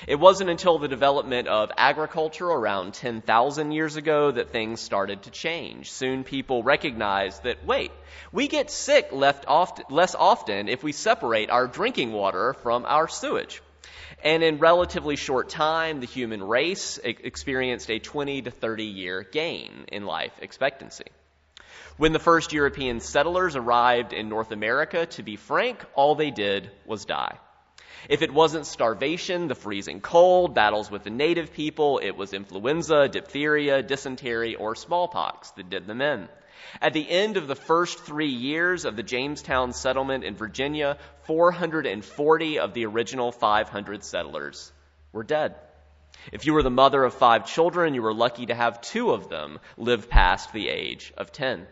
It 0.07 0.19
wasn't 0.19 0.49
until 0.49 0.79
the 0.79 0.87
development 0.87 1.47
of 1.47 1.71
agriculture 1.77 2.47
around 2.47 2.93
10,000 2.93 3.71
years 3.71 3.95
ago 3.95 4.31
that 4.31 4.51
things 4.51 4.81
started 4.81 5.23
to 5.23 5.31
change. 5.31 5.91
Soon 5.91 6.23
people 6.23 6.63
recognized 6.63 7.43
that, 7.43 7.65
wait, 7.65 7.91
we 8.31 8.47
get 8.47 8.71
sick 8.71 9.09
oft- 9.11 9.91
less 9.91 10.15
often 10.15 10.67
if 10.67 10.83
we 10.83 10.91
separate 10.91 11.49
our 11.49 11.67
drinking 11.67 12.11
water 12.11 12.53
from 12.53 12.85
our 12.85 13.07
sewage. 13.07 13.61
And 14.23 14.43
in 14.43 14.59
relatively 14.59 15.15
short 15.15 15.49
time, 15.49 15.99
the 15.99 16.05
human 16.05 16.43
race 16.43 16.99
experienced 17.03 17.89
a 17.89 17.99
20 17.99 18.43
to 18.43 18.51
30 18.51 18.85
year 18.85 19.23
gain 19.23 19.85
in 19.87 20.05
life 20.05 20.33
expectancy. 20.41 21.05
When 21.97 22.13
the 22.13 22.19
first 22.19 22.53
European 22.53 22.99
settlers 22.99 23.55
arrived 23.55 24.13
in 24.13 24.29
North 24.29 24.51
America, 24.51 25.05
to 25.07 25.23
be 25.23 25.35
frank, 25.35 25.83
all 25.93 26.15
they 26.15 26.31
did 26.31 26.71
was 26.85 27.05
die. 27.05 27.37
If 28.09 28.21
it 28.21 28.33
wasn't 28.33 28.65
starvation, 28.65 29.47
the 29.47 29.55
freezing 29.55 30.01
cold, 30.01 30.53
battles 30.55 30.89
with 30.89 31.03
the 31.03 31.09
native 31.09 31.53
people, 31.53 31.99
it 31.99 32.11
was 32.11 32.33
influenza, 32.33 33.07
diphtheria, 33.07 33.83
dysentery, 33.83 34.55
or 34.55 34.75
smallpox 34.75 35.51
that 35.51 35.69
did 35.69 35.87
them 35.87 36.01
in. 36.01 36.27
At 36.81 36.93
the 36.93 37.09
end 37.09 37.37
of 37.37 37.47
the 37.47 37.55
first 37.55 37.99
three 37.99 38.29
years 38.29 38.85
of 38.85 38.95
the 38.95 39.03
Jamestown 39.03 39.73
settlement 39.73 40.23
in 40.23 40.35
Virginia, 40.35 40.97
440 41.23 42.59
of 42.59 42.73
the 42.73 42.85
original 42.85 43.31
500 43.31 44.03
settlers 44.03 44.71
were 45.11 45.23
dead. 45.23 45.55
If 46.31 46.45
you 46.45 46.53
were 46.53 46.63
the 46.63 46.69
mother 46.69 47.03
of 47.03 47.13
five 47.13 47.47
children, 47.47 47.93
you 47.93 48.01
were 48.01 48.13
lucky 48.13 48.45
to 48.45 48.55
have 48.55 48.81
two 48.81 49.11
of 49.11 49.29
them 49.29 49.59
live 49.77 50.09
past 50.09 50.53
the 50.53 50.69
age 50.69 51.13
of 51.17 51.31
10. 51.31 51.67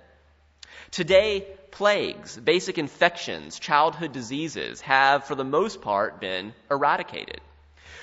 Today, 0.91 1.45
plagues, 1.69 2.35
basic 2.35 2.79
infections, 2.79 3.59
childhood 3.59 4.11
diseases 4.11 4.81
have, 4.81 5.25
for 5.25 5.35
the 5.35 5.43
most 5.43 5.81
part, 5.81 6.19
been 6.19 6.53
eradicated. 6.71 7.41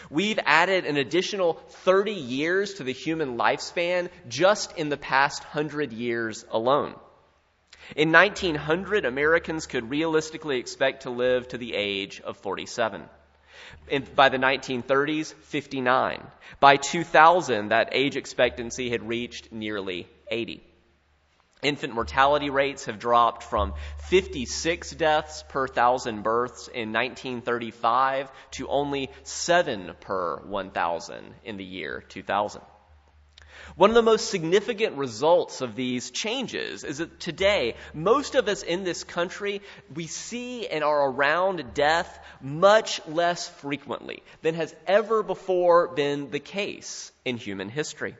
We've 0.08 0.38
added 0.44 0.84
an 0.84 0.96
additional 0.96 1.54
30 1.68 2.12
years 2.12 2.74
to 2.74 2.84
the 2.84 2.92
human 2.92 3.36
lifespan 3.36 4.08
just 4.28 4.76
in 4.78 4.88
the 4.88 4.96
past 4.96 5.42
100 5.42 5.92
years 5.92 6.44
alone. 6.50 6.94
In 7.96 8.12
1900, 8.12 9.04
Americans 9.04 9.66
could 9.66 9.90
realistically 9.90 10.58
expect 10.58 11.02
to 11.02 11.10
live 11.10 11.48
to 11.48 11.58
the 11.58 11.74
age 11.74 12.20
of 12.20 12.36
47. 12.36 13.02
In, 13.88 14.06
by 14.14 14.28
the 14.28 14.38
1930s, 14.38 15.34
59. 15.34 16.22
By 16.60 16.76
2000, 16.76 17.68
that 17.68 17.88
age 17.92 18.16
expectancy 18.16 18.90
had 18.90 19.08
reached 19.08 19.50
nearly 19.50 20.08
80. 20.28 20.62
Infant 21.66 21.94
mortality 21.94 22.48
rates 22.48 22.84
have 22.84 23.00
dropped 23.00 23.42
from 23.42 23.74
56 24.08 24.92
deaths 24.92 25.42
per 25.48 25.66
thousand 25.66 26.22
births 26.22 26.68
in 26.68 26.92
1935 26.92 28.30
to 28.52 28.68
only 28.68 29.10
7 29.24 29.90
per 30.00 30.36
1,000 30.46 31.34
in 31.42 31.56
the 31.56 31.64
year 31.64 32.04
2000. 32.08 32.62
One 33.74 33.90
of 33.90 33.96
the 33.96 34.02
most 34.02 34.30
significant 34.30 34.96
results 34.96 35.60
of 35.60 35.74
these 35.74 36.12
changes 36.12 36.84
is 36.84 36.98
that 36.98 37.18
today, 37.18 37.74
most 37.92 38.36
of 38.36 38.46
us 38.46 38.62
in 38.62 38.84
this 38.84 39.02
country, 39.02 39.60
we 39.92 40.06
see 40.06 40.68
and 40.68 40.84
are 40.84 41.10
around 41.10 41.74
death 41.74 42.16
much 42.40 43.04
less 43.08 43.48
frequently 43.48 44.22
than 44.42 44.54
has 44.54 44.72
ever 44.86 45.24
before 45.24 45.88
been 45.88 46.30
the 46.30 46.38
case 46.38 47.10
in 47.24 47.38
human 47.38 47.70
history. 47.70 48.14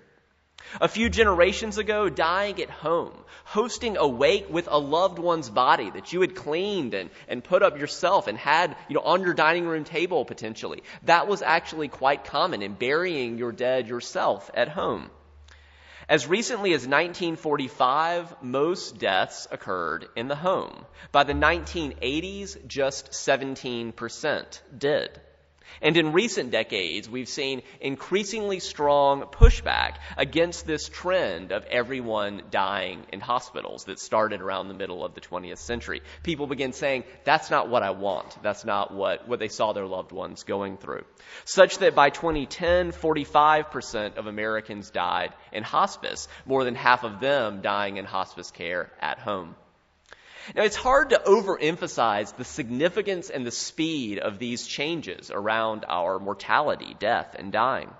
A 0.80 0.88
few 0.88 1.08
generations 1.08 1.78
ago, 1.78 2.08
dying 2.08 2.60
at 2.60 2.70
home, 2.70 3.14
hosting 3.44 3.96
a 3.96 4.06
wake 4.06 4.50
with 4.50 4.68
a 4.70 4.78
loved 4.78 5.18
one's 5.18 5.48
body 5.48 5.90
that 5.90 6.12
you 6.12 6.20
had 6.20 6.34
cleaned 6.34 6.94
and, 6.94 7.10
and 7.28 7.42
put 7.42 7.62
up 7.62 7.78
yourself 7.78 8.26
and 8.26 8.36
had, 8.36 8.76
you 8.88 8.94
know, 8.94 9.02
on 9.02 9.22
your 9.22 9.34
dining 9.34 9.66
room 9.66 9.84
table 9.84 10.24
potentially. 10.24 10.82
That 11.04 11.28
was 11.28 11.42
actually 11.42 11.88
quite 11.88 12.24
common 12.24 12.62
in 12.62 12.74
burying 12.74 13.38
your 13.38 13.52
dead 13.52 13.88
yourself 13.88 14.50
at 14.54 14.68
home. 14.68 15.10
As 16.08 16.28
recently 16.28 16.72
as 16.72 16.86
1945, 16.86 18.42
most 18.42 18.98
deaths 18.98 19.48
occurred 19.50 20.06
in 20.14 20.28
the 20.28 20.36
home. 20.36 20.86
By 21.10 21.24
the 21.24 21.32
1980s, 21.32 22.64
just 22.68 23.10
17% 23.10 24.60
did. 24.78 25.20
And 25.82 25.96
in 25.96 26.12
recent 26.12 26.50
decades, 26.50 27.08
we've 27.08 27.28
seen 27.28 27.62
increasingly 27.80 28.60
strong 28.60 29.22
pushback 29.22 29.96
against 30.16 30.66
this 30.66 30.88
trend 30.88 31.52
of 31.52 31.64
everyone 31.64 32.42
dying 32.50 33.04
in 33.12 33.20
hospitals 33.20 33.84
that 33.84 33.98
started 33.98 34.40
around 34.40 34.68
the 34.68 34.74
middle 34.74 35.04
of 35.04 35.14
the 35.14 35.20
20th 35.20 35.58
century. 35.58 36.02
People 36.22 36.46
began 36.46 36.72
saying, 36.72 37.04
that's 37.24 37.50
not 37.50 37.68
what 37.68 37.82
I 37.82 37.90
want. 37.90 38.42
That's 38.42 38.64
not 38.64 38.92
what, 38.92 39.28
what 39.28 39.38
they 39.38 39.48
saw 39.48 39.72
their 39.72 39.86
loved 39.86 40.12
ones 40.12 40.44
going 40.44 40.76
through. 40.76 41.04
Such 41.44 41.78
that 41.78 41.94
by 41.94 42.10
2010, 42.10 42.92
45% 42.92 44.16
of 44.16 44.26
Americans 44.26 44.90
died 44.90 45.32
in 45.52 45.62
hospice, 45.62 46.28
more 46.44 46.64
than 46.64 46.74
half 46.74 47.04
of 47.04 47.20
them 47.20 47.60
dying 47.60 47.96
in 47.96 48.04
hospice 48.04 48.50
care 48.50 48.90
at 49.00 49.18
home. 49.18 49.54
Now, 50.54 50.62
it's 50.62 50.76
hard 50.76 51.10
to 51.10 51.22
overemphasize 51.26 52.36
the 52.36 52.44
significance 52.44 53.30
and 53.30 53.44
the 53.46 53.50
speed 53.50 54.18
of 54.18 54.38
these 54.38 54.66
changes 54.66 55.30
around 55.30 55.84
our 55.88 56.18
mortality, 56.18 56.94
death, 56.98 57.34
and 57.38 57.50
dying. 57.52 57.90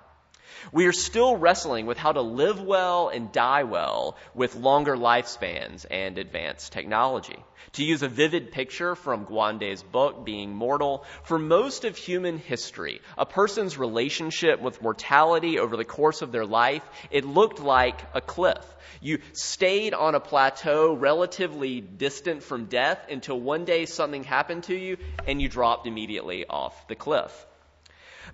We 0.73 0.87
are 0.87 0.93
still 0.93 1.37
wrestling 1.37 1.87
with 1.87 1.99
how 1.99 2.13
to 2.13 2.21
live 2.21 2.61
well 2.61 3.09
and 3.09 3.33
die 3.33 3.65
well 3.65 4.17
with 4.35 4.55
longer 4.55 4.97
lifespans 4.97 5.87
and 5.91 6.19
advanced 6.19 6.73
technology. 6.73 7.39
To 7.73 7.85
use 7.85 8.03
a 8.03 8.09
vivid 8.09 8.53
picture 8.53 8.95
from 8.95 9.27
Gawande's 9.27 9.83
book, 9.83 10.25
Being 10.25 10.55
Mortal, 10.55 11.05
for 11.25 11.39
most 11.39 11.85
of 11.85 11.97
human 11.97 12.39
history, 12.39 13.01
a 13.19 13.27
person's 13.27 13.77
relationship 13.77 14.61
with 14.61 14.81
mortality 14.83 15.59
over 15.59 15.77
the 15.77 15.85
course 15.85 16.23
of 16.23 16.33
their 16.33 16.47
life, 16.47 16.83
it 17.11 17.25
looked 17.25 17.61
like 17.61 18.01
a 18.15 18.21
cliff. 18.21 18.65
You 19.01 19.19
stayed 19.33 19.95
on 19.95 20.15
a 20.15 20.21
plateau 20.21 20.95
relatively 20.95 21.81
distant 21.81 22.43
from 22.43 22.67
death 22.67 23.07
until 23.11 23.39
one 23.39 23.65
day 23.65 23.87
something 23.87 24.25
happened 24.25 24.65
to 24.65 24.75
you 24.75 24.97
and 25.27 25.41
you 25.41 25.49
dropped 25.49 25.87
immediately 25.87 26.47
off 26.47 26.89
the 26.89 26.95
cliff. 26.95 27.46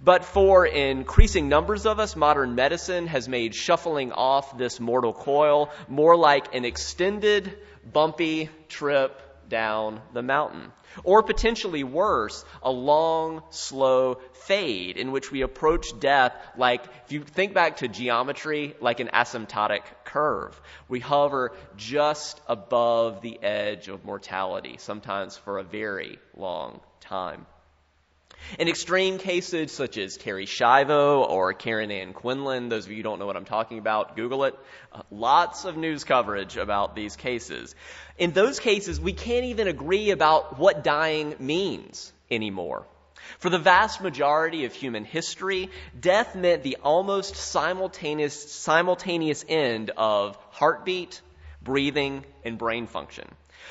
But 0.04 0.24
for 0.24 0.66
increasing 0.66 1.48
numbers 1.48 1.86
of 1.86 2.00
us, 2.00 2.16
modern 2.16 2.56
medicine 2.56 3.06
has 3.06 3.28
made 3.28 3.54
shuffling 3.54 4.10
off 4.10 4.58
this 4.58 4.80
mortal 4.80 5.12
coil 5.12 5.70
more 5.88 6.16
like 6.16 6.56
an 6.56 6.64
extended, 6.64 7.56
bumpy 7.92 8.50
trip 8.68 9.48
down 9.48 10.00
the 10.12 10.22
mountain. 10.22 10.72
Or 11.04 11.22
potentially 11.22 11.84
worse, 11.84 12.44
a 12.64 12.70
long, 12.70 13.44
slow 13.50 14.16
fade 14.32 14.96
in 14.96 15.12
which 15.12 15.30
we 15.30 15.42
approach 15.42 15.98
death 16.00 16.34
like, 16.56 16.82
if 17.04 17.12
you 17.12 17.20
think 17.22 17.54
back 17.54 17.76
to 17.76 17.86
geometry, 17.86 18.74
like 18.80 18.98
an 18.98 19.08
asymptotic 19.08 19.82
curve. 20.04 20.60
We 20.88 20.98
hover 20.98 21.52
just 21.76 22.40
above 22.48 23.22
the 23.22 23.40
edge 23.40 23.86
of 23.86 24.04
mortality, 24.04 24.76
sometimes 24.78 25.36
for 25.36 25.58
a 25.58 25.62
very 25.62 26.18
long 26.34 26.80
time. 27.00 27.46
In 28.58 28.68
extreme 28.68 29.18
cases 29.18 29.72
such 29.72 29.98
as 29.98 30.18
Terri 30.18 30.46
Schiavo 30.46 31.28
or 31.28 31.52
Karen 31.52 31.90
Ann 31.90 32.12
Quinlan, 32.12 32.68
those 32.68 32.84
of 32.84 32.90
you 32.90 32.98
who 32.98 33.02
don't 33.02 33.18
know 33.18 33.26
what 33.26 33.36
I'm 33.36 33.44
talking 33.44 33.78
about, 33.78 34.16
Google 34.16 34.44
it. 34.44 34.58
Uh, 34.92 35.02
lots 35.10 35.64
of 35.64 35.76
news 35.76 36.04
coverage 36.04 36.56
about 36.56 36.94
these 36.94 37.16
cases. 37.16 37.74
In 38.18 38.32
those 38.32 38.60
cases, 38.60 39.00
we 39.00 39.12
can't 39.12 39.46
even 39.46 39.68
agree 39.68 40.10
about 40.10 40.58
what 40.58 40.84
dying 40.84 41.34
means 41.38 42.12
anymore. 42.30 42.86
For 43.38 43.50
the 43.50 43.58
vast 43.58 44.00
majority 44.00 44.64
of 44.64 44.72
human 44.72 45.04
history, 45.04 45.70
death 45.98 46.34
meant 46.34 46.62
the 46.62 46.76
almost 46.82 47.36
simultaneous, 47.36 48.52
simultaneous 48.52 49.44
end 49.48 49.90
of 49.96 50.36
heartbeat, 50.50 51.20
breathing, 51.62 52.24
and 52.44 52.58
brain 52.58 52.86
function. 52.86 53.28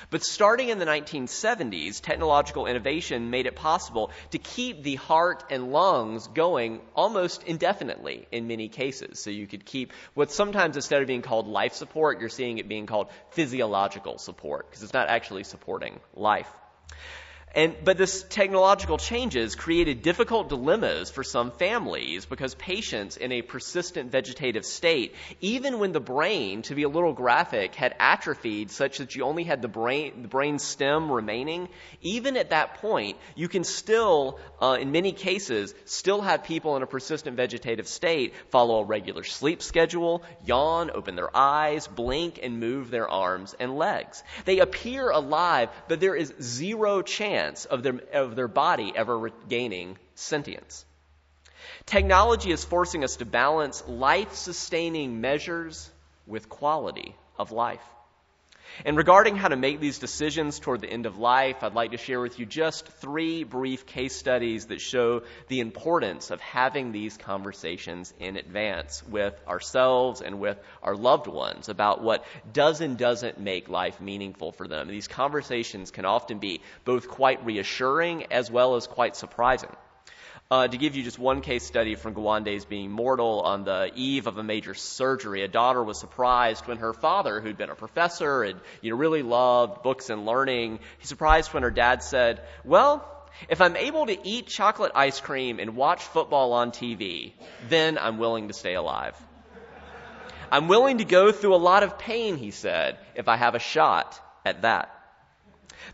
But 0.10 0.24
starting 0.24 0.70
in 0.70 0.80
the 0.80 0.86
1970s, 0.86 2.02
technological 2.02 2.66
innovation 2.66 3.30
made 3.30 3.46
it 3.46 3.56
possible 3.56 4.12
to 4.32 4.38
keep 4.38 4.84
the 4.84 4.96
heart 4.96 5.44
and 5.50 5.72
lungs 5.72 6.28
going 6.28 6.82
almost 6.96 7.44
indefinitely 7.44 8.28
in 8.32 8.48
many 8.48 8.70
cases. 8.70 9.20
So 9.20 9.30
you 9.30 9.48
could 9.48 9.66
keep 9.66 9.94
what 10.14 10.32
sometimes 10.32 10.76
instead 10.76 11.02
of 11.02 11.08
being 11.08 11.22
called 11.22 11.48
life 11.48 11.74
support, 11.74 12.20
you're 12.20 12.30
seeing 12.30 12.58
it 12.58 12.68
being 12.68 12.86
called 12.86 13.08
physiological 13.32 14.18
support 14.18 14.70
because 14.70 14.84
it's 14.84 14.94
not 14.94 15.10
actually 15.10 15.44
supporting 15.44 16.00
life. 16.16 16.50
And, 17.54 17.76
but 17.84 17.98
this 17.98 18.24
technological 18.24 18.98
changes 18.98 19.56
created 19.56 20.02
difficult 20.02 20.48
dilemmas 20.48 21.12
for 21.12 21.22
some 21.22 21.52
families 21.52 22.26
because 22.26 22.56
patients 22.56 23.18
in 23.18 23.34
a 23.34 23.42
persistent 23.42 24.10
vegetative 24.10 24.66
state, 24.66 25.16
even 25.42 25.80
when 25.80 25.92
the 25.92 26.00
brain, 26.00 26.62
to 26.64 26.76
be 26.76 26.84
a 26.84 26.90
little 26.90 27.12
graphic, 27.12 27.76
had 27.76 27.94
atrophied 28.00 28.72
such 28.72 29.00
that 29.00 29.16
you 29.16 29.26
only 29.26 29.44
had 29.44 29.62
the 29.62 29.68
brain, 29.68 30.22
the 30.22 30.30
brain 30.30 30.60
stem 30.60 31.12
remaining, 31.12 31.68
even 32.02 32.38
at 32.38 32.52
that 32.52 32.76
point, 32.76 33.18
you 33.36 33.50
can 33.50 33.66
still, 33.66 34.40
uh, 34.62 34.78
in 34.80 34.94
many 34.94 35.12
cases, 35.12 35.76
still 35.84 36.22
have 36.22 36.46
people 36.46 36.78
in 36.78 36.84
a 36.84 36.88
persistent 36.88 37.36
vegetative 37.36 37.88
state 37.88 38.34
follow 38.50 38.80
a 38.80 38.86
regular 38.86 39.26
sleep 39.26 39.62
schedule, 39.62 40.24
yawn, 40.46 40.90
open 40.90 41.16
their 41.18 41.36
eyes, 41.36 41.86
blink, 41.86 42.40
and 42.42 42.62
move 42.62 42.92
their 42.92 43.10
arms 43.10 43.54
and 43.60 43.76
legs. 43.76 44.24
They 44.46 44.60
appear 44.60 45.10
alive, 45.10 45.68
but 45.90 46.00
there 46.00 46.16
is 46.16 46.34
zero 46.40 47.02
chance 47.02 47.41
chance 47.42 47.66
of 47.66 47.84
their, 47.84 48.00
of 48.14 48.36
their 48.36 48.48
body 48.48 48.94
ever 48.96 49.18
regaining 49.18 49.98
sentience. 50.16 50.86
Technology 51.86 52.52
is 52.52 52.64
forcing 52.64 53.04
us 53.04 53.18
to 53.18 53.26
balance 53.26 53.84
life 53.88 54.34
sustaining 54.34 55.22
measures 55.22 55.90
with 56.28 56.50
quality 56.50 57.16
of 57.38 57.52
life. 57.52 57.84
And 58.86 58.98
regarding 58.98 59.36
how 59.36 59.48
to 59.48 59.56
make 59.56 59.80
these 59.80 60.00
decisions 60.00 60.60
toward 60.60 60.82
the 60.82 60.90
end 60.90 61.06
of 61.06 61.18
life, 61.18 61.64
I'd 61.64 61.74
like 61.74 61.92
to 61.92 61.98
share 61.98 62.20
with 62.20 62.40
you 62.40 62.46
just 62.46 62.88
three 62.88 63.44
brief 63.44 63.86
case 63.86 64.16
studies 64.16 64.68
that 64.68 64.82
show 64.82 65.24
the 65.48 65.60
importance 65.60 66.32
of 66.32 66.42
having 66.42 66.92
these 66.92 67.18
conversations 67.18 68.14
in 68.20 68.38
advance 68.38 69.04
with 69.08 69.40
ourselves 69.48 70.22
and 70.22 70.40
with 70.40 70.58
our 70.82 70.96
loved 70.96 71.28
ones 71.28 71.70
about 71.70 72.02
what 72.02 72.26
does 72.52 72.82
and 72.82 72.98
doesn't 72.98 73.40
make 73.40 73.70
life 73.70 74.02
meaningful 74.02 74.52
for 74.52 74.68
them. 74.68 74.88
These 74.88 75.08
conversations 75.08 75.92
can 75.92 76.06
often 76.06 76.40
be 76.40 76.62
both 76.86 77.08
quite 77.08 77.46
reassuring 77.46 78.32
as 78.32 78.50
well 78.50 78.76
as 78.76 78.88
quite 78.88 79.16
surprising. 79.16 79.70
Uh, 80.52 80.68
to 80.68 80.78
give 80.78 80.98
you 80.98 81.04
just 81.04 81.18
one 81.18 81.40
case 81.40 81.64
study 81.64 81.96
from 81.96 82.14
Gawande's 82.14 82.66
Being 82.66 82.92
Mortal, 82.92 83.40
on 83.40 83.64
the 83.64 83.90
eve 83.96 84.28
of 84.28 84.38
a 84.38 84.44
major 84.44 84.74
surgery, 84.74 85.44
a 85.44 85.48
daughter 85.48 85.82
was 85.82 85.98
surprised 85.98 86.68
when 86.68 86.80
her 86.80 86.92
father, 86.92 87.40
who'd 87.40 87.58
been 87.58 87.70
a 87.70 87.76
professor 87.76 88.44
and 88.44 88.60
you 88.82 88.92
know, 88.92 88.98
really 88.98 89.24
loved 89.24 89.82
books 89.82 90.10
and 90.10 90.26
learning, 90.26 90.80
he 91.00 91.08
surprised 91.08 91.54
when 91.54 91.64
her 91.64 91.72
dad 91.72 92.04
said, 92.04 92.42
Well, 92.66 93.08
if 93.48 93.62
I'm 93.62 93.78
able 93.78 94.08
to 94.08 94.28
eat 94.28 94.48
chocolate 94.48 94.92
ice 94.94 95.22
cream 95.22 95.60
and 95.60 95.78
watch 95.78 96.04
football 96.04 96.52
on 96.52 96.72
TV, 96.72 97.32
then 97.70 97.98
I'm 97.98 98.18
willing 98.18 98.50
to 98.50 98.54
stay 98.54 98.74
alive. 98.74 99.16
I'm 100.52 100.68
willing 100.68 100.98
to 100.98 101.06
go 101.06 101.32
through 101.32 101.56
a 101.56 101.64
lot 101.64 101.84
of 101.84 101.98
pain, 101.98 102.36
he 102.36 102.52
said, 102.52 102.98
if 103.16 103.30
I 103.30 103.38
have 103.38 103.56
a 103.56 103.60
shot 103.60 104.20
at 104.46 104.64
that. 104.64 105.01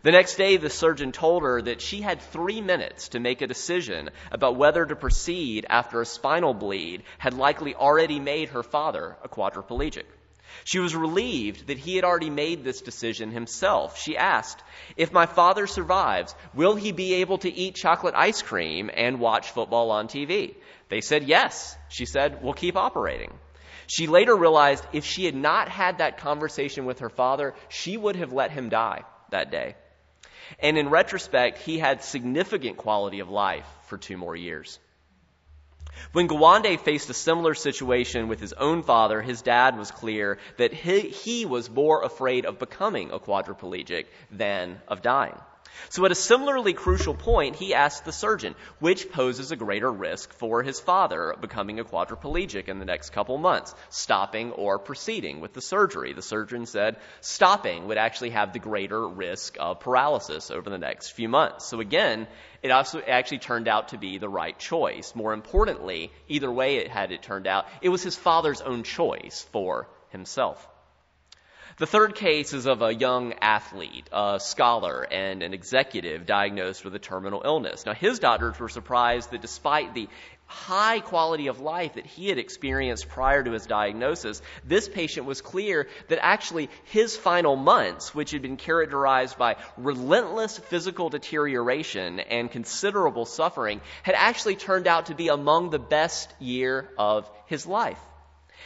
The 0.02 0.12
next 0.12 0.36
day, 0.36 0.56
the 0.56 0.70
surgeon 0.70 1.12
told 1.12 1.42
her 1.42 1.60
that 1.62 1.80
she 1.80 2.00
had 2.00 2.20
three 2.20 2.60
minutes 2.60 3.08
to 3.08 3.20
make 3.20 3.42
a 3.42 3.46
decision 3.46 4.10
about 4.30 4.56
whether 4.56 4.86
to 4.86 4.94
proceed 4.94 5.66
after 5.68 6.00
a 6.00 6.06
spinal 6.06 6.54
bleed 6.54 7.02
had 7.18 7.34
likely 7.34 7.74
already 7.74 8.20
made 8.20 8.50
her 8.50 8.62
father 8.62 9.16
a 9.24 9.28
quadriplegic. 9.28 10.04
She 10.64 10.78
was 10.78 10.94
relieved 10.94 11.66
that 11.66 11.78
he 11.78 11.96
had 11.96 12.04
already 12.04 12.30
made 12.30 12.64
this 12.64 12.80
decision 12.80 13.30
himself. 13.30 13.98
She 13.98 14.16
asked, 14.16 14.62
If 14.96 15.12
my 15.12 15.26
father 15.26 15.66
survives, 15.66 16.34
will 16.54 16.74
he 16.74 16.92
be 16.92 17.14
able 17.14 17.38
to 17.38 17.52
eat 17.52 17.74
chocolate 17.74 18.14
ice 18.14 18.42
cream 18.42 18.90
and 18.92 19.20
watch 19.20 19.50
football 19.50 19.90
on 19.90 20.08
TV? 20.08 20.54
They 20.88 21.00
said 21.00 21.24
yes. 21.24 21.76
She 21.88 22.06
said, 22.06 22.42
We'll 22.42 22.54
keep 22.54 22.76
operating. 22.76 23.32
She 23.86 24.06
later 24.06 24.36
realized 24.36 24.86
if 24.92 25.04
she 25.04 25.24
had 25.24 25.34
not 25.34 25.68
had 25.68 25.98
that 25.98 26.18
conversation 26.18 26.84
with 26.84 27.00
her 27.00 27.08
father, 27.10 27.54
she 27.68 27.96
would 27.96 28.16
have 28.16 28.32
let 28.32 28.50
him 28.50 28.68
die 28.68 29.02
that 29.30 29.50
day. 29.50 29.76
And 30.60 30.78
in 30.78 30.88
retrospect, 30.88 31.58
he 31.58 31.78
had 31.78 32.02
significant 32.02 32.76
quality 32.76 33.20
of 33.20 33.28
life 33.28 33.66
for 33.86 33.98
two 33.98 34.16
more 34.16 34.34
years. 34.34 34.78
When 36.12 36.28
Gawande 36.28 36.78
faced 36.78 37.10
a 37.10 37.14
similar 37.14 37.54
situation 37.54 38.28
with 38.28 38.40
his 38.40 38.52
own 38.52 38.82
father, 38.82 39.20
his 39.20 39.42
dad 39.42 39.76
was 39.76 39.90
clear 39.90 40.38
that 40.56 40.72
he, 40.72 41.00
he 41.00 41.44
was 41.44 41.68
more 41.68 42.02
afraid 42.02 42.46
of 42.46 42.58
becoming 42.58 43.10
a 43.10 43.18
quadriplegic 43.18 44.06
than 44.30 44.80
of 44.86 45.02
dying. 45.02 45.38
So 45.90 46.04
at 46.04 46.12
a 46.12 46.14
similarly 46.14 46.72
crucial 46.74 47.14
point, 47.14 47.56
he 47.56 47.74
asked 47.74 48.04
the 48.04 48.12
surgeon, 48.12 48.54
which 48.78 49.10
poses 49.10 49.50
a 49.50 49.56
greater 49.56 49.90
risk 49.90 50.32
for 50.32 50.62
his 50.62 50.80
father 50.80 51.34
becoming 51.40 51.80
a 51.80 51.84
quadriplegic 51.84 52.68
in 52.68 52.78
the 52.78 52.84
next 52.84 53.10
couple 53.10 53.38
months, 53.38 53.74
stopping 53.88 54.52
or 54.52 54.78
proceeding 54.78 55.40
with 55.40 55.52
the 55.52 55.60
surgery. 55.60 56.12
The 56.12 56.22
surgeon 56.22 56.66
said 56.66 56.96
stopping 57.20 57.88
would 57.88 57.98
actually 57.98 58.30
have 58.30 58.52
the 58.52 58.58
greater 58.58 59.08
risk 59.08 59.56
of 59.58 59.80
paralysis 59.80 60.50
over 60.50 60.68
the 60.68 60.78
next 60.78 61.10
few 61.10 61.28
months. 61.28 61.64
So 61.66 61.80
again, 61.80 62.26
it 62.62 62.70
also 62.70 63.00
actually 63.00 63.38
turned 63.38 63.68
out 63.68 63.88
to 63.88 63.98
be 63.98 64.18
the 64.18 64.28
right 64.28 64.58
choice. 64.58 65.14
More 65.14 65.32
importantly, 65.32 66.12
either 66.28 66.50
way 66.50 66.76
it 66.76 66.88
had 66.88 67.12
it 67.12 67.22
turned 67.22 67.46
out, 67.46 67.66
it 67.80 67.88
was 67.88 68.02
his 68.02 68.16
father's 68.16 68.60
own 68.60 68.82
choice 68.82 69.46
for 69.52 69.88
himself. 70.10 70.68
The 71.78 71.86
third 71.86 72.16
case 72.16 72.54
is 72.54 72.66
of 72.66 72.82
a 72.82 72.92
young 72.92 73.34
athlete, 73.34 74.08
a 74.10 74.40
scholar, 74.42 75.06
and 75.08 75.44
an 75.44 75.54
executive 75.54 76.26
diagnosed 76.26 76.84
with 76.84 76.92
a 76.96 76.98
terminal 76.98 77.42
illness. 77.44 77.86
Now, 77.86 77.94
his 77.94 78.18
doctors 78.18 78.58
were 78.58 78.68
surprised 78.68 79.30
that 79.30 79.42
despite 79.42 79.94
the 79.94 80.08
high 80.46 80.98
quality 80.98 81.46
of 81.46 81.60
life 81.60 81.94
that 81.94 82.04
he 82.04 82.30
had 82.30 82.38
experienced 82.38 83.08
prior 83.08 83.44
to 83.44 83.52
his 83.52 83.66
diagnosis, 83.66 84.42
this 84.64 84.88
patient 84.88 85.24
was 85.24 85.40
clear 85.40 85.86
that 86.08 86.18
actually 86.20 86.68
his 86.86 87.16
final 87.16 87.54
months, 87.54 88.12
which 88.12 88.32
had 88.32 88.42
been 88.42 88.56
characterized 88.56 89.38
by 89.38 89.54
relentless 89.76 90.58
physical 90.58 91.10
deterioration 91.10 92.18
and 92.18 92.50
considerable 92.50 93.24
suffering, 93.24 93.80
had 94.02 94.16
actually 94.16 94.56
turned 94.56 94.88
out 94.88 95.06
to 95.06 95.14
be 95.14 95.28
among 95.28 95.70
the 95.70 95.78
best 95.78 96.34
year 96.40 96.88
of 96.98 97.30
his 97.46 97.68
life. 97.68 98.00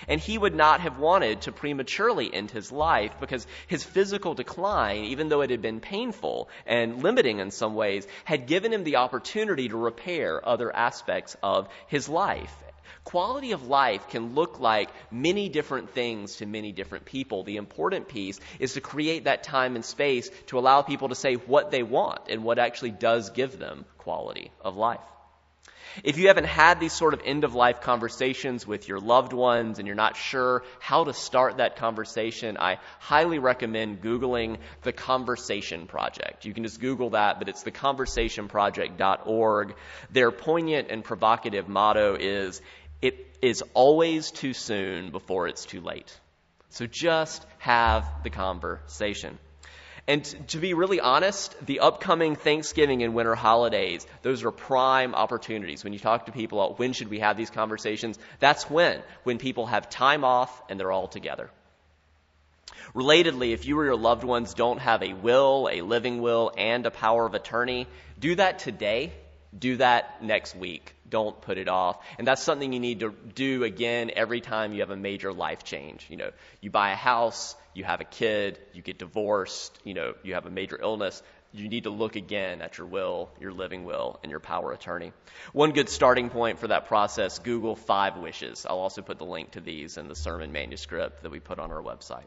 And 0.09 0.20
he 0.20 0.38
would 0.38 0.55
not 0.55 0.81
have 0.81 0.98
wanted 0.98 1.42
to 1.42 1.52
prematurely 1.52 2.33
end 2.33 2.50
his 2.50 2.72
life 2.72 3.12
because 3.20 3.46
his 3.66 3.85
physical 3.85 4.35
decline, 4.35 5.05
even 5.05 5.28
though 5.28 5.42
it 5.42 5.50
had 5.50 5.62
been 5.62 5.81
painful 5.81 6.48
and 6.66 7.02
limiting 7.02 7.38
in 7.38 7.50
some 7.50 7.74
ways, 7.74 8.07
had 8.24 8.46
given 8.46 8.72
him 8.72 8.85
the 8.85 8.96
opportunity 8.96 9.68
to 9.68 9.76
repair 9.76 10.46
other 10.46 10.74
aspects 10.74 11.37
of 11.42 11.68
his 11.87 12.09
life. 12.09 12.55
Quality 13.05 13.50
of 13.50 13.66
life 13.66 14.09
can 14.09 14.35
look 14.35 14.61
like 14.61 14.90
many 15.11 15.48
different 15.48 15.90
things 15.90 16.37
to 16.37 16.46
many 16.46 16.70
different 16.70 17.05
people. 17.05 17.42
The 17.42 17.57
important 17.57 18.09
piece 18.09 18.38
is 18.61 18.74
to 18.74 18.81
create 18.81 19.24
that 19.24 19.42
time 19.42 19.74
and 19.74 19.85
space 19.85 20.31
to 20.46 20.59
allow 20.59 20.83
people 20.83 21.09
to 21.09 21.14
say 21.16 21.35
what 21.35 21.70
they 21.70 21.83
want 21.83 22.28
and 22.28 22.44
what 22.44 22.61
actually 22.61 22.92
does 22.92 23.31
give 23.31 23.59
them 23.59 23.85
quality 23.98 24.52
of 24.61 24.76
life. 24.76 25.00
If 26.05 26.18
you 26.18 26.28
haven't 26.28 26.46
had 26.46 26.81
these 26.81 26.92
sort 26.92 27.14
of 27.14 27.22
end 27.24 27.44
of 27.44 27.55
life 27.55 27.81
conversations 27.81 28.66
with 28.66 28.88
your 28.88 28.98
loved 28.98 29.33
ones 29.33 29.78
and 29.78 29.87
you're 29.87 29.94
not 29.94 30.16
sure 30.16 30.64
how 30.81 31.05
to 31.05 31.12
start 31.12 31.59
that 31.59 31.76
conversation, 31.76 32.57
I 32.59 32.78
highly 32.98 33.38
recommend 33.38 34.02
Googling 34.02 34.57
the 34.83 34.92
Conversation 34.92 35.87
Project. 35.87 36.44
You 36.44 36.55
can 36.55 36.64
just 36.64 36.81
Google 36.81 37.11
that, 37.11 37.38
but 37.38 37.48
it's 37.48 37.62
theconversationproject.org. 37.64 39.74
Their 40.11 40.31
poignant 40.31 40.88
and 40.90 41.05
provocative 41.05 41.68
motto 41.68 42.16
is, 42.18 42.61
it 43.00 43.37
is 43.42 43.62
always 43.74 44.31
too 44.31 44.55
soon 44.55 45.11
before 45.11 45.48
it's 45.48 45.66
too 45.66 45.81
late. 45.81 46.18
So 46.70 46.87
just 46.87 47.44
have 47.59 48.07
the 48.22 48.31
conversation. 48.31 49.38
And 50.08 50.24
to 50.48 50.58
be 50.58 50.74
really 50.74 51.00
honest, 51.00 51.54
the 51.64 51.80
upcoming 51.80 52.34
Thanksgiving 52.34 53.04
and 53.04 53.14
winter 53.14 53.36
holidays, 53.36 54.04
those 54.22 54.42
are 54.42 54.50
prime 54.50 55.14
opportunities. 55.14 55.84
When 55.84 55.92
you 55.92 56.00
talk 56.00 56.26
to 56.26 56.32
people, 56.32 56.60
about 56.60 56.78
when 56.78 56.92
should 56.92 57.08
we 57.08 57.20
have 57.20 57.36
these 57.36 57.50
conversations? 57.50 58.18
That's 58.40 58.68
when, 58.68 59.00
when 59.22 59.38
people 59.38 59.66
have 59.66 59.88
time 59.88 60.24
off 60.24 60.62
and 60.68 60.78
they're 60.78 60.90
all 60.90 61.06
together. 61.06 61.50
Relatedly, 62.94 63.52
if 63.52 63.64
you 63.64 63.78
or 63.78 63.84
your 63.84 63.96
loved 63.96 64.24
ones 64.24 64.54
don't 64.54 64.78
have 64.78 65.02
a 65.02 65.14
will, 65.14 65.68
a 65.70 65.82
living 65.82 66.20
will, 66.20 66.52
and 66.56 66.84
a 66.84 66.90
power 66.90 67.24
of 67.24 67.34
attorney, 67.34 67.86
do 68.18 68.34
that 68.34 68.58
today. 68.58 69.12
Do 69.56 69.76
that 69.76 70.22
next 70.22 70.56
week. 70.56 70.94
Don't 71.08 71.38
put 71.40 71.58
it 71.58 71.68
off. 71.68 72.02
And 72.18 72.26
that's 72.26 72.42
something 72.42 72.72
you 72.72 72.80
need 72.80 73.00
to 73.00 73.14
do 73.34 73.64
again 73.64 74.10
every 74.16 74.40
time 74.40 74.72
you 74.72 74.80
have 74.80 74.90
a 74.90 74.96
major 74.96 75.32
life 75.32 75.62
change. 75.62 76.06
You 76.08 76.16
know, 76.16 76.30
you 76.60 76.70
buy 76.70 76.92
a 76.92 76.96
house, 76.96 77.54
you 77.74 77.84
have 77.84 78.00
a 78.00 78.04
kid, 78.04 78.58
you 78.72 78.80
get 78.80 78.98
divorced, 78.98 79.78
you 79.84 79.92
know, 79.92 80.14
you 80.22 80.34
have 80.34 80.46
a 80.46 80.50
major 80.50 80.78
illness, 80.80 81.22
you 81.52 81.68
need 81.68 81.84
to 81.84 81.90
look 81.90 82.16
again 82.16 82.62
at 82.62 82.78
your 82.78 82.86
will, 82.86 83.30
your 83.40 83.52
living 83.52 83.84
will, 83.84 84.18
and 84.22 84.30
your 84.30 84.40
power 84.40 84.72
attorney. 84.72 85.12
One 85.52 85.72
good 85.72 85.90
starting 85.90 86.30
point 86.30 86.58
for 86.58 86.68
that 86.68 86.86
process, 86.86 87.38
Google 87.38 87.76
five 87.76 88.16
wishes. 88.16 88.64
I'll 88.68 88.78
also 88.78 89.02
put 89.02 89.18
the 89.18 89.26
link 89.26 89.52
to 89.52 89.60
these 89.60 89.98
in 89.98 90.08
the 90.08 90.16
sermon 90.16 90.52
manuscript 90.52 91.22
that 91.22 91.30
we 91.30 91.40
put 91.40 91.58
on 91.58 91.70
our 91.70 91.82
website. 91.82 92.24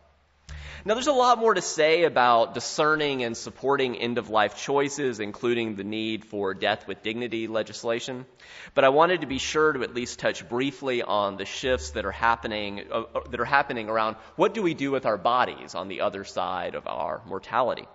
Now, 0.87 0.93
there's 0.93 1.07
a 1.07 1.13
lot 1.13 1.39
more 1.39 1.55
to 1.55 1.63
say 1.63 2.03
about 2.03 2.53
discerning 2.53 3.23
and 3.23 3.35
supporting 3.35 3.95
end 3.95 4.19
of 4.19 4.29
life 4.29 4.55
choices, 4.55 5.19
including 5.19 5.75
the 5.75 5.83
need 5.83 6.25
for 6.25 6.53
death 6.53 6.87
with 6.87 7.01
dignity 7.01 7.47
legislation. 7.47 8.27
But 8.75 8.83
I 8.83 8.89
wanted 8.89 9.21
to 9.21 9.27
be 9.27 9.39
sure 9.39 9.73
to 9.73 9.81
at 9.81 9.95
least 9.95 10.19
touch 10.19 10.47
briefly 10.47 11.01
on 11.01 11.37
the 11.37 11.45
shifts 11.45 11.89
that 11.91 12.05
are 12.05 12.11
happening, 12.11 12.83
uh, 12.91 13.01
uh, 13.15 13.21
that 13.31 13.39
are 13.39 13.45
happening 13.45 13.89
around 13.89 14.17
what 14.35 14.53
do 14.53 14.61
we 14.61 14.75
do 14.75 14.91
with 14.91 15.07
our 15.07 15.17
bodies 15.17 15.73
on 15.73 15.87
the 15.87 16.01
other 16.01 16.23
side 16.23 16.75
of 16.75 16.85
our 16.85 17.23
mortality. 17.25 17.87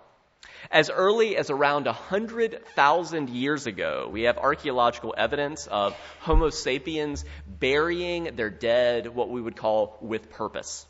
As 0.69 0.89
early 0.89 1.37
as 1.37 1.49
around 1.49 1.85
100,000 1.85 3.29
years 3.29 3.67
ago, 3.67 4.09
we 4.11 4.23
have 4.23 4.37
archaeological 4.37 5.15
evidence 5.17 5.65
of 5.65 5.95
Homo 6.19 6.49
sapiens 6.49 7.23
burying 7.47 8.35
their 8.35 8.49
dead, 8.49 9.07
what 9.07 9.29
we 9.29 9.41
would 9.41 9.55
call 9.55 9.97
with 10.01 10.29
purpose. 10.29 10.85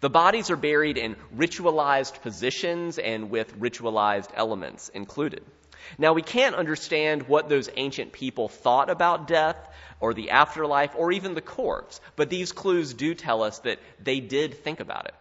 The 0.00 0.10
bodies 0.10 0.50
are 0.50 0.56
buried 0.56 0.98
in 0.98 1.16
ritualized 1.36 2.20
positions 2.22 2.98
and 2.98 3.30
with 3.30 3.58
ritualized 3.58 4.30
elements 4.34 4.88
included. 4.90 5.44
Now, 5.98 6.12
we 6.12 6.22
can't 6.22 6.54
understand 6.54 7.28
what 7.28 7.48
those 7.48 7.70
ancient 7.76 8.12
people 8.12 8.48
thought 8.48 8.90
about 8.90 9.26
death 9.26 9.56
or 9.98 10.14
the 10.14 10.30
afterlife 10.30 10.92
or 10.96 11.12
even 11.12 11.34
the 11.34 11.40
corpse, 11.40 12.00
but 12.16 12.30
these 12.30 12.52
clues 12.52 12.94
do 12.94 13.14
tell 13.14 13.42
us 13.42 13.60
that 13.60 13.78
they 14.02 14.20
did 14.20 14.62
think 14.62 14.80
about 14.80 15.06
it. 15.06 15.14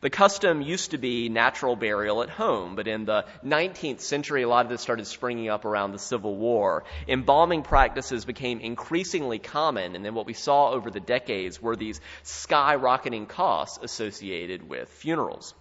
The 0.00 0.10
custom 0.10 0.62
used 0.62 0.92
to 0.92 0.98
be 0.98 1.28
natural 1.28 1.76
burial 1.76 2.22
at 2.22 2.30
home, 2.30 2.76
but 2.76 2.88
in 2.88 3.04
the 3.04 3.24
19th 3.44 4.00
century, 4.00 4.42
a 4.42 4.48
lot 4.48 4.64
of 4.64 4.70
this 4.70 4.80
started 4.80 5.06
springing 5.06 5.48
up 5.48 5.64
around 5.64 5.92
the 5.92 5.98
Civil 5.98 6.36
War. 6.36 6.84
Embalming 7.06 7.62
practices 7.62 8.24
became 8.24 8.60
increasingly 8.60 9.38
common, 9.38 9.94
and 9.94 10.04
then 10.04 10.14
what 10.14 10.26
we 10.26 10.32
saw 10.32 10.70
over 10.70 10.90
the 10.90 11.00
decades 11.00 11.60
were 11.60 11.76
these 11.76 12.00
skyrocketing 12.24 13.28
costs 13.28 13.78
associated 13.82 14.68
with 14.68 14.88
funerals. 14.88 15.54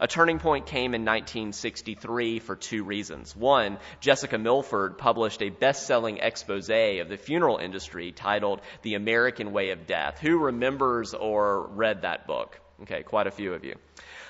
A 0.00 0.08
turning 0.08 0.38
point 0.38 0.66
came 0.66 0.94
in 0.94 1.02
1963 1.02 2.38
for 2.38 2.56
two 2.56 2.84
reasons. 2.84 3.36
One, 3.36 3.78
Jessica 4.00 4.38
Mitford 4.38 4.96
published 4.96 5.42
a 5.42 5.50
best 5.50 5.86
selling 5.86 6.18
expose 6.18 6.70
of 6.70 7.08
the 7.08 7.18
funeral 7.18 7.58
industry 7.58 8.12
titled 8.12 8.62
The 8.80 8.94
American 8.94 9.52
Way 9.52 9.70
of 9.70 9.86
Death. 9.86 10.18
Who 10.20 10.38
remembers 10.38 11.12
or 11.12 11.66
read 11.66 12.02
that 12.02 12.26
book? 12.26 12.58
Okay, 12.82 13.02
quite 13.02 13.26
a 13.26 13.30
few 13.30 13.52
of 13.54 13.64
you. 13.64 13.76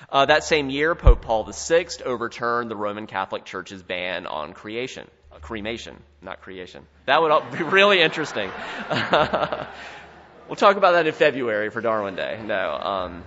Uh, 0.09 0.25
that 0.25 0.43
same 0.43 0.69
year, 0.69 0.93
Pope 0.93 1.21
Paul 1.21 1.49
VI 1.49 1.85
overturned 2.05 2.69
the 2.69 2.75
Roman 2.75 3.07
Catholic 3.07 3.45
Church's 3.45 3.81
ban 3.81 4.25
on 4.27 4.53
creation, 4.53 5.07
uh, 5.31 5.39
cremation, 5.39 5.95
not 6.21 6.41
creation. 6.41 6.85
That 7.05 7.21
would 7.21 7.57
be 7.57 7.63
really 7.63 8.01
interesting. 8.01 8.49
we'll 8.91 10.55
talk 10.57 10.75
about 10.75 10.93
that 10.93 11.07
in 11.07 11.13
February 11.13 11.69
for 11.69 11.79
Darwin 11.79 12.15
Day. 12.15 12.41
No. 12.43 12.71
Um, 12.71 13.23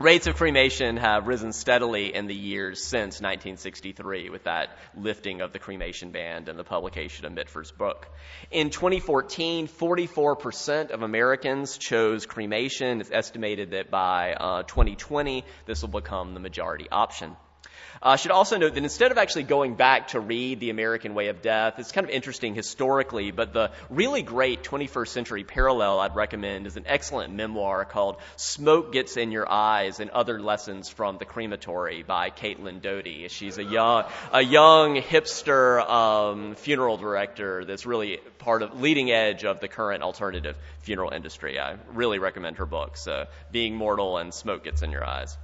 Rates 0.00 0.26
of 0.26 0.34
cremation 0.34 0.96
have 0.96 1.28
risen 1.28 1.52
steadily 1.52 2.12
in 2.12 2.26
the 2.26 2.34
years 2.34 2.82
since 2.82 3.20
1963 3.20 4.28
with 4.28 4.42
that 4.42 4.70
lifting 4.96 5.40
of 5.40 5.52
the 5.52 5.60
cremation 5.60 6.10
ban 6.10 6.48
and 6.48 6.58
the 6.58 6.64
publication 6.64 7.26
of 7.26 7.32
Mitford's 7.32 7.70
book. 7.70 8.08
In 8.50 8.70
2014, 8.70 9.68
44% 9.68 10.90
of 10.90 11.02
Americans 11.02 11.78
chose 11.78 12.26
cremation. 12.26 13.00
It's 13.00 13.12
estimated 13.12 13.70
that 13.70 13.92
by 13.92 14.32
uh, 14.32 14.62
2020, 14.64 15.44
this 15.64 15.82
will 15.82 15.88
become 15.90 16.34
the 16.34 16.40
majority 16.40 16.88
option. 16.90 17.36
Uh, 18.02 18.10
I 18.10 18.16
should 18.16 18.30
also 18.30 18.56
note 18.56 18.74
that 18.74 18.82
instead 18.82 19.12
of 19.12 19.18
actually 19.18 19.44
going 19.44 19.74
back 19.74 20.08
to 20.08 20.20
read 20.20 20.60
The 20.60 20.70
American 20.70 21.14
Way 21.14 21.28
of 21.28 21.42
Death, 21.42 21.78
it's 21.78 21.92
kind 21.92 22.04
of 22.04 22.10
interesting 22.10 22.54
historically, 22.54 23.30
but 23.30 23.52
the 23.52 23.70
really 23.90 24.22
great 24.22 24.62
21st 24.62 25.08
century 25.08 25.44
parallel 25.44 26.00
I'd 26.00 26.16
recommend 26.16 26.66
is 26.66 26.76
an 26.76 26.84
excellent 26.86 27.34
memoir 27.34 27.84
called 27.84 28.16
Smoke 28.36 28.92
Gets 28.92 29.16
in 29.16 29.32
Your 29.32 29.50
Eyes 29.50 30.00
and 30.00 30.10
Other 30.10 30.40
Lessons 30.40 30.88
from 30.88 31.18
the 31.18 31.24
Crematory 31.24 32.02
by 32.02 32.30
Caitlin 32.30 32.82
Doughty. 32.82 33.28
She's 33.28 33.58
a 33.58 33.64
young, 33.64 34.04
a 34.32 34.42
young 34.42 34.96
hipster 34.96 35.80
um, 35.88 36.54
funeral 36.54 36.96
director 36.96 37.64
that's 37.64 37.86
really 37.86 38.18
part 38.38 38.62
of 38.62 38.80
leading 38.80 39.10
edge 39.10 39.44
of 39.44 39.60
the 39.60 39.68
current 39.68 40.02
alternative 40.02 40.56
funeral 40.80 41.10
industry. 41.10 41.58
I 41.58 41.76
really 41.92 42.18
recommend 42.18 42.58
her 42.58 42.66
books, 42.66 43.06
uh, 43.06 43.26
Being 43.50 43.74
Mortal 43.74 44.18
and 44.18 44.32
Smoke 44.34 44.64
Gets 44.64 44.82
in 44.82 44.90
Your 44.90 45.04
Eyes. 45.04 45.36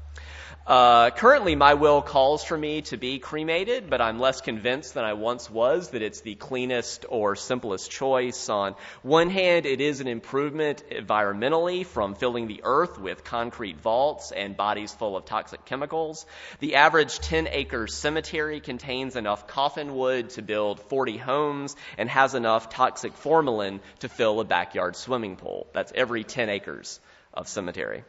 Uh, 0.70 1.10
currently, 1.10 1.56
my 1.56 1.74
will 1.74 2.00
calls 2.00 2.44
for 2.44 2.56
me 2.56 2.82
to 2.82 2.96
be 2.96 3.18
cremated, 3.18 3.90
but 3.90 4.00
I'm 4.00 4.20
less 4.20 4.40
convinced 4.40 4.94
than 4.94 5.04
I 5.04 5.14
once 5.14 5.50
was 5.50 5.90
that 5.90 6.02
it's 6.02 6.20
the 6.20 6.36
cleanest 6.36 7.06
or 7.08 7.34
simplest 7.34 7.90
choice. 7.90 8.48
On 8.48 8.76
one 9.02 9.30
hand, 9.30 9.66
it 9.66 9.80
is 9.80 10.00
an 10.00 10.06
improvement 10.06 10.84
environmentally 10.88 11.84
from 11.84 12.14
filling 12.14 12.46
the 12.46 12.60
earth 12.62 13.00
with 13.00 13.24
concrete 13.24 13.80
vaults 13.80 14.30
and 14.30 14.56
bodies 14.56 14.92
full 14.92 15.16
of 15.16 15.24
toxic 15.24 15.64
chemicals. 15.64 16.24
The 16.60 16.76
average 16.76 17.18
10 17.18 17.48
acre 17.48 17.88
cemetery 17.88 18.60
contains 18.60 19.16
enough 19.16 19.48
coffin 19.48 19.96
wood 19.96 20.30
to 20.30 20.42
build 20.42 20.78
40 20.78 21.16
homes 21.16 21.74
and 21.98 22.08
has 22.08 22.36
enough 22.36 22.68
toxic 22.68 23.14
formalin 23.14 23.80
to 24.00 24.08
fill 24.08 24.38
a 24.38 24.44
backyard 24.44 24.94
swimming 24.94 25.34
pool. 25.34 25.66
That's 25.72 25.92
every 25.96 26.22
10 26.22 26.48
acres 26.48 27.00
of 27.34 27.48
cemetery. 27.48 28.04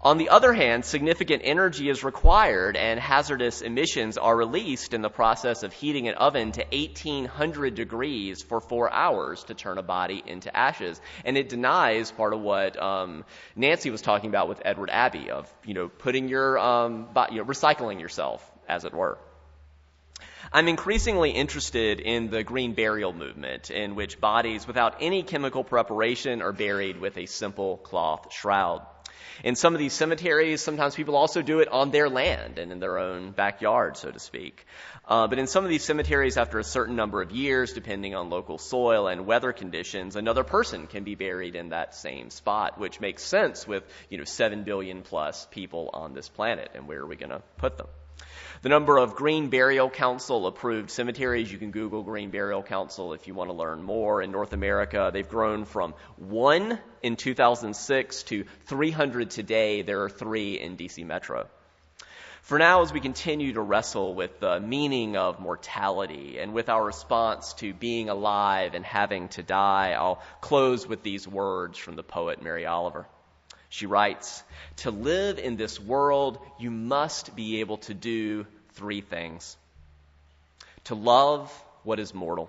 On 0.00 0.16
the 0.16 0.28
other 0.28 0.52
hand, 0.52 0.84
significant 0.84 1.42
energy 1.44 1.88
is 1.88 2.04
required 2.04 2.76
and 2.76 3.00
hazardous 3.00 3.62
emissions 3.62 4.16
are 4.16 4.36
released 4.36 4.94
in 4.94 5.02
the 5.02 5.10
process 5.10 5.64
of 5.64 5.72
heating 5.72 6.06
an 6.06 6.14
oven 6.14 6.52
to 6.52 6.64
1800 6.70 7.74
degrees 7.74 8.40
for 8.40 8.60
four 8.60 8.92
hours 8.92 9.42
to 9.44 9.54
turn 9.54 9.76
a 9.76 9.82
body 9.82 10.22
into 10.24 10.56
ashes. 10.56 11.00
And 11.24 11.36
it 11.36 11.48
denies 11.48 12.12
part 12.12 12.32
of 12.32 12.40
what 12.40 12.80
um, 12.80 13.24
Nancy 13.56 13.90
was 13.90 14.00
talking 14.00 14.30
about 14.30 14.48
with 14.48 14.62
Edward 14.64 14.90
Abbey 14.90 15.30
of, 15.30 15.52
you 15.64 15.74
know, 15.74 15.88
putting 15.88 16.28
your, 16.28 16.58
um, 16.60 17.08
you 17.32 17.38
know, 17.38 17.44
recycling 17.44 18.00
yourself, 18.00 18.48
as 18.68 18.84
it 18.84 18.94
were. 18.94 19.18
I'm 20.52 20.68
increasingly 20.68 21.30
interested 21.30 21.98
in 21.98 22.30
the 22.30 22.44
green 22.44 22.74
burial 22.74 23.12
movement, 23.12 23.72
in 23.72 23.96
which 23.96 24.20
bodies 24.20 24.66
without 24.66 24.98
any 25.00 25.24
chemical 25.24 25.64
preparation 25.64 26.40
are 26.40 26.52
buried 26.52 27.00
with 27.00 27.18
a 27.18 27.26
simple 27.26 27.78
cloth 27.78 28.32
shroud. 28.32 28.86
In 29.44 29.54
some 29.54 29.74
of 29.74 29.78
these 29.78 29.92
cemeteries, 29.92 30.60
sometimes 30.60 30.94
people 30.94 31.16
also 31.16 31.42
do 31.42 31.60
it 31.60 31.68
on 31.68 31.90
their 31.90 32.08
land 32.08 32.58
and 32.58 32.72
in 32.72 32.80
their 32.80 32.98
own 32.98 33.30
backyard, 33.30 33.96
so 33.96 34.10
to 34.10 34.18
speak. 34.18 34.66
Uh, 35.06 35.26
but 35.26 35.38
in 35.38 35.46
some 35.46 35.64
of 35.64 35.70
these 35.70 35.84
cemeteries, 35.84 36.36
after 36.36 36.58
a 36.58 36.64
certain 36.64 36.96
number 36.96 37.22
of 37.22 37.30
years, 37.30 37.72
depending 37.72 38.14
on 38.14 38.30
local 38.30 38.58
soil 38.58 39.08
and 39.08 39.26
weather 39.26 39.52
conditions, 39.52 40.16
another 40.16 40.44
person 40.44 40.86
can 40.86 41.04
be 41.04 41.14
buried 41.14 41.54
in 41.54 41.70
that 41.70 41.94
same 41.94 42.30
spot, 42.30 42.78
which 42.78 43.00
makes 43.00 43.22
sense 43.22 43.66
with, 43.66 43.84
you 44.10 44.18
know, 44.18 44.24
7 44.24 44.64
billion 44.64 45.02
plus 45.02 45.46
people 45.50 45.90
on 45.92 46.14
this 46.14 46.28
planet, 46.28 46.70
and 46.74 46.86
where 46.86 47.00
are 47.00 47.06
we 47.06 47.16
going 47.16 47.30
to 47.30 47.42
put 47.56 47.78
them? 47.78 47.86
The 48.60 48.68
number 48.68 48.98
of 48.98 49.14
Green 49.14 49.50
Burial 49.50 49.88
Council 49.88 50.48
approved 50.48 50.90
cemeteries, 50.90 51.52
you 51.52 51.58
can 51.58 51.70
Google 51.70 52.02
Green 52.02 52.30
Burial 52.30 52.64
Council 52.64 53.12
if 53.12 53.28
you 53.28 53.34
want 53.34 53.50
to 53.50 53.54
learn 53.54 53.84
more. 53.84 54.20
In 54.20 54.32
North 54.32 54.52
America, 54.52 55.10
they've 55.12 55.28
grown 55.28 55.64
from 55.64 55.94
one 56.16 56.80
in 57.00 57.14
2006 57.14 58.24
to 58.24 58.44
300 58.66 59.30
today. 59.30 59.82
There 59.82 60.02
are 60.02 60.10
three 60.10 60.58
in 60.58 60.76
DC 60.76 61.06
Metro. 61.06 61.46
For 62.42 62.58
now, 62.58 62.82
as 62.82 62.92
we 62.92 62.98
continue 62.98 63.52
to 63.52 63.60
wrestle 63.60 64.16
with 64.16 64.40
the 64.40 64.58
meaning 64.58 65.16
of 65.16 65.38
mortality 65.38 66.40
and 66.40 66.52
with 66.52 66.68
our 66.68 66.84
response 66.84 67.52
to 67.54 67.72
being 67.72 68.08
alive 68.08 68.74
and 68.74 68.84
having 68.84 69.28
to 69.28 69.44
die, 69.44 69.92
I'll 69.92 70.20
close 70.40 70.84
with 70.84 71.04
these 71.04 71.28
words 71.28 71.78
from 71.78 71.94
the 71.94 72.02
poet 72.02 72.42
Mary 72.42 72.66
Oliver. 72.66 73.06
She 73.68 73.86
writes, 73.86 74.42
To 74.78 74.90
live 74.90 75.38
in 75.38 75.56
this 75.56 75.78
world, 75.78 76.38
you 76.58 76.70
must 76.70 77.36
be 77.36 77.60
able 77.60 77.78
to 77.78 77.94
do 77.94 78.46
three 78.72 79.00
things 79.00 79.56
to 80.84 80.94
love 80.94 81.52
what 81.82 81.98
is 81.98 82.14
mortal, 82.14 82.48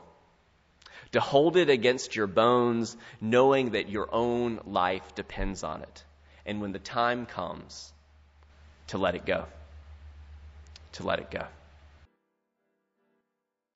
to 1.12 1.20
hold 1.20 1.58
it 1.58 1.70
against 1.70 2.16
your 2.16 2.28
bones, 2.28 2.96
knowing 3.20 3.72
that 3.72 3.90
your 3.90 4.08
own 4.14 4.62
life 4.66 5.16
depends 5.16 5.64
on 5.64 5.82
it, 5.82 6.04
and 6.46 6.62
when 6.62 6.72
the 6.72 6.80
time 6.80 7.26
comes, 7.26 7.92
to 8.88 8.98
let 8.98 9.16
it 9.16 9.26
go. 9.26 9.46
To 10.94 11.04
let 11.04 11.20
it 11.20 11.30
go. 11.30 11.46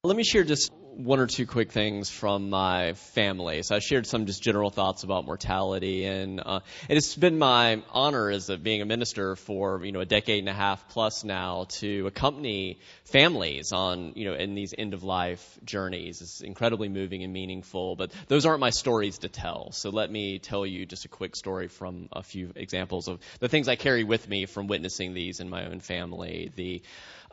Let 0.04 0.16
me 0.16 0.24
share 0.24 0.44
just 0.44 0.72
one 0.96 1.20
or 1.20 1.28
two 1.28 1.46
quick 1.46 1.72
things 1.72 2.10
from 2.10 2.50
my 2.50 2.94
family. 2.94 3.64
So 3.64 3.76
I 3.76 3.80
shared 3.80 4.06
some 4.06 4.26
just 4.26 4.44
general 4.44 4.70
thoughts 4.70 5.04
about 5.04 5.26
mortality, 5.26 6.06
and 6.06 6.40
uh, 6.40 6.60
it's 6.88 7.16
been 7.16 7.38
my 7.38 7.82
honor 7.92 8.30
as 8.30 8.50
a, 8.50 8.58
being 8.58 8.82
a 8.82 8.86
minister 8.86 9.36
for 9.36 9.84
you 9.84 9.92
know 9.92 10.02
a 10.02 10.06
decade 10.06 10.40
and 10.40 10.50
a 10.50 10.54
half 10.54 10.88
plus 10.90 11.24
now 11.24 11.66
to 11.80 12.08
accompany 12.08 12.80
families 13.06 13.72
on 13.72 14.14
you 14.16 14.26
know 14.26 14.36
in 14.36 14.56
these 14.56 14.74
end 14.78 14.94
of 14.94 15.04
life 15.04 15.60
journeys. 15.64 16.22
It's 16.22 16.42
incredibly 16.42 16.90
moving 16.90 17.24
and 17.24 17.34
meaningful, 17.34 17.96
but 17.96 18.12
those 18.28 18.46
aren't 18.46 18.60
my 18.60 18.70
stories 18.70 19.20
to 19.20 19.30
tell. 19.30 19.72
So 19.72 19.90
let 19.90 20.12
me 20.12 20.40
tell 20.40 20.66
you 20.66 20.86
just 20.86 21.06
a 21.06 21.10
quick 21.10 21.36
story 21.36 21.68
from 21.68 22.10
a 22.12 22.24
few 22.24 22.52
examples 22.56 23.08
of 23.08 23.20
the 23.40 23.50
things 23.50 23.68
I 23.68 23.76
carry 23.76 24.04
with 24.04 24.28
me 24.28 24.46
from 24.46 24.68
witnessing 24.68 25.14
these 25.14 25.40
in 25.40 25.50
my 25.50 25.66
own 25.66 25.80
family. 25.80 26.52
The 26.56 26.82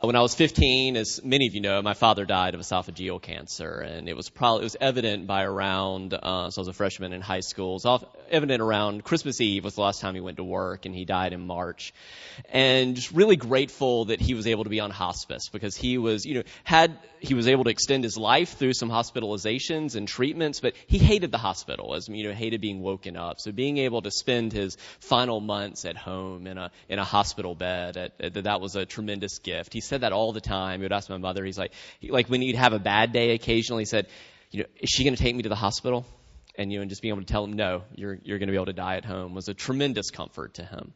when 0.01 0.15
I 0.15 0.21
was 0.21 0.33
15, 0.33 0.97
as 0.97 1.23
many 1.23 1.45
of 1.45 1.53
you 1.53 1.61
know, 1.61 1.79
my 1.83 1.93
father 1.93 2.25
died 2.25 2.55
of 2.55 2.61
esophageal 2.61 3.21
cancer, 3.21 3.81
and 3.81 4.09
it 4.09 4.15
was 4.15 4.29
probably 4.29 4.61
it 4.61 4.63
was 4.63 4.77
evident 4.81 5.27
by 5.27 5.43
around. 5.43 6.15
Uh, 6.15 6.49
so 6.49 6.59
I 6.59 6.61
was 6.61 6.67
a 6.67 6.73
freshman 6.73 7.13
in 7.13 7.21
high 7.21 7.41
school. 7.41 7.75
It 7.75 7.83
was 7.85 8.05
evident 8.31 8.63
around 8.63 9.03
Christmas 9.03 9.39
Eve 9.39 9.63
was 9.63 9.75
the 9.75 9.81
last 9.81 10.01
time 10.01 10.15
he 10.15 10.21
went 10.21 10.37
to 10.37 10.43
work, 10.43 10.87
and 10.87 10.95
he 10.95 11.05
died 11.05 11.33
in 11.33 11.45
March. 11.45 11.93
And 12.49 12.95
just 12.95 13.11
really 13.11 13.35
grateful 13.35 14.05
that 14.05 14.19
he 14.19 14.33
was 14.33 14.47
able 14.47 14.63
to 14.63 14.71
be 14.71 14.79
on 14.79 14.89
hospice 14.89 15.49
because 15.49 15.77
he 15.77 15.99
was, 15.99 16.25
you 16.25 16.33
know, 16.33 16.43
had 16.63 16.97
he 17.19 17.35
was 17.35 17.47
able 17.47 17.65
to 17.65 17.69
extend 17.69 18.03
his 18.03 18.17
life 18.17 18.57
through 18.57 18.73
some 18.73 18.89
hospitalizations 18.89 19.95
and 19.95 20.07
treatments, 20.07 20.59
but 20.59 20.73
he 20.87 20.97
hated 20.97 21.31
the 21.31 21.37
hospital, 21.37 21.93
as 21.93 22.07
you 22.09 22.27
know, 22.27 22.33
hated 22.33 22.59
being 22.59 22.81
woken 22.81 23.15
up. 23.15 23.39
So 23.39 23.51
being 23.51 23.77
able 23.77 24.01
to 24.01 24.09
spend 24.09 24.51
his 24.51 24.77
final 24.99 25.39
months 25.39 25.85
at 25.85 25.95
home 25.95 26.47
in 26.47 26.57
a 26.57 26.71
in 26.89 26.97
a 26.97 27.03
hospital 27.03 27.53
bed, 27.53 27.97
at, 27.97 28.13
at, 28.19 28.33
that 28.45 28.61
was 28.61 28.75
a 28.75 28.87
tremendous 28.87 29.37
gift. 29.37 29.73
He 29.73 29.81
said 29.91 30.01
that 30.01 30.13
all 30.13 30.31
the 30.31 30.41
time. 30.41 30.79
He 30.79 30.83
would 30.83 30.93
ask 30.93 31.09
my 31.09 31.17
mother. 31.17 31.43
He's 31.43 31.57
like, 31.57 31.73
he, 31.99 32.11
like 32.11 32.27
when 32.27 32.41
he'd 32.41 32.55
have 32.55 32.71
a 32.71 32.79
bad 32.79 33.11
day 33.11 33.31
occasionally, 33.31 33.81
he 33.81 33.85
said, 33.85 34.07
you 34.49 34.61
know, 34.61 34.69
is 34.79 34.89
she 34.89 35.03
going 35.03 35.15
to 35.15 35.21
take 35.21 35.35
me 35.35 35.43
to 35.43 35.49
the 35.49 35.55
hospital? 35.55 36.05
And 36.55 36.71
you 36.71 36.77
know, 36.77 36.81
and 36.81 36.89
just 36.89 37.01
being 37.01 37.13
able 37.13 37.21
to 37.21 37.31
tell 37.31 37.43
him, 37.43 37.53
no, 37.53 37.83
you're 37.93 38.17
you're 38.23 38.39
going 38.39 38.47
to 38.47 38.51
be 38.51 38.55
able 38.55 38.67
to 38.67 38.73
die 38.73 38.95
at 38.95 39.05
home 39.05 39.35
was 39.35 39.49
a 39.49 39.53
tremendous 39.53 40.09
comfort 40.09 40.55
to 40.55 40.63
him. 40.63 40.93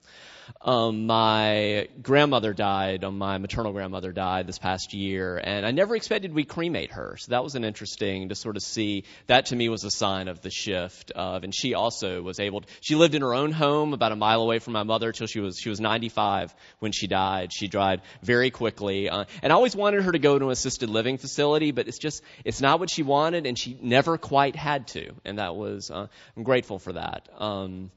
Um, 0.62 1.06
my 1.06 1.88
grandmother 2.02 2.54
died, 2.54 3.04
um, 3.04 3.18
my 3.18 3.38
maternal 3.38 3.72
grandmother 3.72 4.12
died 4.12 4.48
this 4.48 4.60
past 4.60 4.94
year, 4.94 5.38
and 5.38 5.66
I 5.66 5.72
never 5.72 5.96
expected 5.96 6.34
we'd 6.34 6.48
cremate 6.48 6.92
her. 6.92 7.18
So 7.20 7.32
that 7.32 7.44
was 7.44 7.56
an 7.56 7.64
interesting 7.64 8.30
to 8.30 8.36
sort 8.36 8.56
of 8.56 8.64
see. 8.64 9.04
That 9.28 9.48
to 9.48 9.56
me 9.56 9.70
was 9.70 9.84
a 9.84 9.92
sign 9.92 10.28
of 10.28 10.42
the 10.42 10.50
shift 10.50 11.12
of, 11.12 11.44
and 11.44 11.54
she 11.54 11.74
also 11.74 12.22
was 12.22 12.40
able. 12.40 12.62
To, 12.62 12.68
she 12.82 12.96
lived 12.96 13.16
in 13.16 13.22
her 13.22 13.34
own 13.34 13.52
home 13.52 13.94
about 13.94 14.12
a 14.12 14.16
mile 14.16 14.42
away 14.42 14.60
from 14.60 14.74
my 14.74 14.84
mother 14.84 15.12
till 15.12 15.28
she 15.28 15.40
was 15.40 15.58
she 15.60 15.70
was 15.70 15.80
95 15.80 16.54
when 16.80 16.92
she 16.92 17.08
died. 17.08 17.52
She 17.54 17.68
died 17.68 18.02
very 18.22 18.52
quickly, 18.52 19.10
uh, 19.10 19.26
and 19.42 19.52
I 19.52 19.56
always 19.56 19.76
wanted 19.76 20.04
her 20.04 20.12
to 20.12 20.20
go 20.20 20.38
to 20.38 20.46
an 20.46 20.52
assisted 20.52 20.90
living 20.90 21.18
facility, 21.18 21.72
but 21.72 21.88
it's 21.88 22.00
just 22.00 22.24
it's 22.44 22.62
not 22.62 22.80
what 22.80 22.90
she 22.90 23.04
wanted, 23.04 23.46
and 23.46 23.58
she 23.58 23.78
never 23.82 24.18
quite 24.18 24.56
had 24.56 24.88
to, 24.90 25.14
and 25.24 25.40
that 25.40 25.56
was 25.56 25.92
uh, 25.92 26.08
I'm 26.38 26.44
grateful 26.44 26.80
for 26.80 26.94
that. 26.94 27.30
Um, 27.38 27.92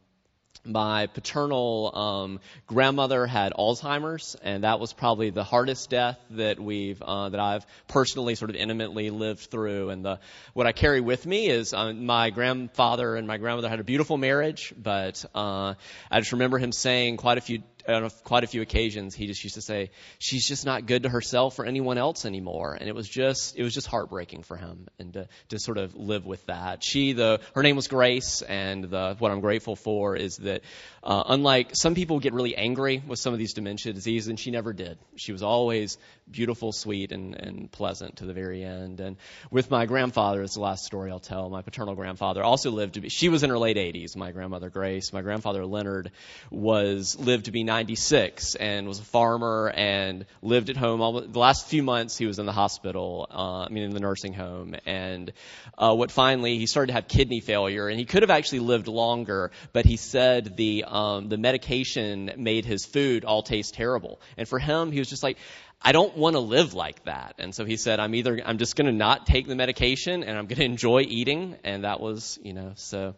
my 0.68 1.06
paternal 1.06 1.90
um, 1.94 2.40
grandmother 2.66 3.26
had 3.26 3.52
Alzheimer's, 3.52 4.36
and 4.42 4.64
that 4.64 4.78
was 4.78 4.92
probably 4.92 5.30
the 5.30 5.44
hardest 5.44 5.90
death 5.90 6.18
that 6.30 6.60
we've 6.60 7.00
uh, 7.02 7.30
that 7.30 7.40
I've 7.40 7.66
personally 7.88 8.34
sort 8.34 8.50
of 8.50 8.56
intimately 8.56 9.10
lived 9.10 9.40
through. 9.40 9.90
And 9.90 10.04
the 10.04 10.20
what 10.52 10.66
I 10.66 10.72
carry 10.72 11.00
with 11.00 11.26
me 11.26 11.48
is 11.48 11.72
uh, 11.72 11.92
my 11.92 12.30
grandfather 12.30 13.16
and 13.16 13.26
my 13.26 13.38
grandmother 13.38 13.68
had 13.68 13.80
a 13.80 13.84
beautiful 13.84 14.16
marriage, 14.16 14.74
but 14.76 15.24
uh, 15.34 15.74
I 16.10 16.20
just 16.20 16.32
remember 16.32 16.58
him 16.58 16.72
saying 16.72 17.16
quite 17.16 17.38
a 17.38 17.40
few 17.40 17.62
on 17.88 18.10
quite 18.24 18.44
a 18.44 18.46
few 18.46 18.62
occasions, 18.62 19.14
he 19.14 19.26
just 19.26 19.42
used 19.42 19.54
to 19.54 19.62
say, 19.62 19.90
"She's 20.18 20.46
just 20.46 20.66
not 20.66 20.86
good 20.86 21.04
to 21.04 21.08
herself 21.08 21.58
or 21.58 21.64
anyone 21.64 21.98
else 21.98 22.24
anymore," 22.24 22.76
and 22.78 22.88
it 22.88 22.94
was 22.94 23.08
just 23.08 23.56
it 23.56 23.62
was 23.62 23.74
just 23.74 23.86
heartbreaking 23.86 24.42
for 24.42 24.56
him, 24.56 24.88
and 24.98 25.12
to, 25.14 25.28
to 25.48 25.58
sort 25.58 25.78
of 25.78 25.94
live 25.94 26.26
with 26.26 26.44
that. 26.46 26.84
She, 26.84 27.12
the 27.12 27.40
her 27.54 27.62
name 27.62 27.76
was 27.76 27.88
Grace, 27.88 28.42
and 28.42 28.84
the 28.84 29.16
what 29.18 29.32
I'm 29.32 29.40
grateful 29.40 29.76
for 29.76 30.16
is 30.16 30.36
that 30.38 30.62
uh, 31.02 31.24
unlike 31.28 31.70
some 31.72 31.94
people 31.94 32.20
get 32.20 32.32
really 32.32 32.56
angry 32.56 33.02
with 33.06 33.18
some 33.18 33.32
of 33.32 33.38
these 33.38 33.54
dementia 33.54 33.92
diseases, 33.92 34.28
and 34.28 34.38
she 34.38 34.50
never 34.50 34.72
did. 34.72 34.98
She 35.16 35.32
was 35.32 35.42
always 35.42 35.98
beautiful, 36.30 36.72
sweet, 36.72 37.12
and, 37.12 37.34
and 37.34 37.70
pleasant 37.70 38.16
to 38.16 38.26
the 38.26 38.32
very 38.32 38.62
end. 38.62 39.00
And 39.00 39.16
with 39.50 39.70
my 39.70 39.86
grandfather, 39.86 40.42
it's 40.42 40.54
the 40.54 40.60
last 40.60 40.84
story 40.84 41.10
I'll 41.10 41.18
tell. 41.18 41.48
My 41.48 41.62
paternal 41.62 41.94
grandfather 41.94 42.42
also 42.42 42.70
lived 42.70 42.94
to 42.94 43.00
be. 43.00 43.08
She 43.08 43.28
was 43.28 43.42
in 43.42 43.50
her 43.50 43.58
late 43.58 43.76
80s. 43.76 44.16
My 44.16 44.32
grandmother 44.32 44.70
Grace. 44.70 45.12
My 45.12 45.22
grandfather 45.22 45.64
Leonard 45.64 46.10
was 46.50 47.18
lived 47.18 47.46
to 47.46 47.50
be 47.50 47.64
96 47.78 48.56
and 48.56 48.88
was 48.88 48.98
a 48.98 49.04
farmer 49.04 49.72
and 49.72 50.26
lived 50.42 50.68
at 50.68 50.76
home. 50.76 51.00
All, 51.00 51.20
the 51.20 51.38
last 51.38 51.68
few 51.68 51.84
months 51.84 52.18
he 52.18 52.26
was 52.26 52.40
in 52.40 52.46
the 52.46 52.52
hospital. 52.52 53.28
Uh, 53.30 53.66
I 53.66 53.68
mean, 53.68 53.84
in 53.84 53.90
the 53.90 54.00
nursing 54.00 54.32
home. 54.32 54.74
And 54.84 55.32
uh, 55.76 55.94
what 55.94 56.10
finally 56.10 56.58
he 56.58 56.66
started 56.66 56.88
to 56.88 56.94
have 56.94 57.06
kidney 57.06 57.40
failure, 57.40 57.86
and 57.86 57.96
he 57.96 58.04
could 58.04 58.22
have 58.24 58.30
actually 58.30 58.60
lived 58.60 58.88
longer, 58.88 59.52
but 59.72 59.84
he 59.84 59.96
said 59.96 60.56
the 60.56 60.86
um, 60.88 61.28
the 61.28 61.36
medication 61.36 62.32
made 62.36 62.64
his 62.64 62.84
food 62.84 63.24
all 63.24 63.44
taste 63.44 63.74
terrible. 63.74 64.20
And 64.36 64.48
for 64.48 64.58
him, 64.58 64.90
he 64.90 64.98
was 64.98 65.08
just 65.08 65.22
like, 65.22 65.38
I 65.80 65.92
don't 65.92 66.16
want 66.16 66.34
to 66.34 66.40
live 66.40 66.74
like 66.74 67.04
that. 67.04 67.36
And 67.38 67.54
so 67.54 67.64
he 67.64 67.76
said, 67.76 68.00
I'm 68.00 68.16
either, 68.16 68.40
I'm 68.44 68.58
just 68.58 68.74
going 68.74 68.88
to 68.88 68.92
not 68.92 69.26
take 69.26 69.46
the 69.46 69.54
medication 69.54 70.24
and 70.24 70.36
I'm 70.36 70.46
going 70.46 70.58
to 70.58 70.64
enjoy 70.64 71.02
eating. 71.02 71.54
And 71.62 71.84
that 71.84 72.00
was, 72.00 72.40
you 72.42 72.54
know, 72.54 72.72
so 72.74 73.14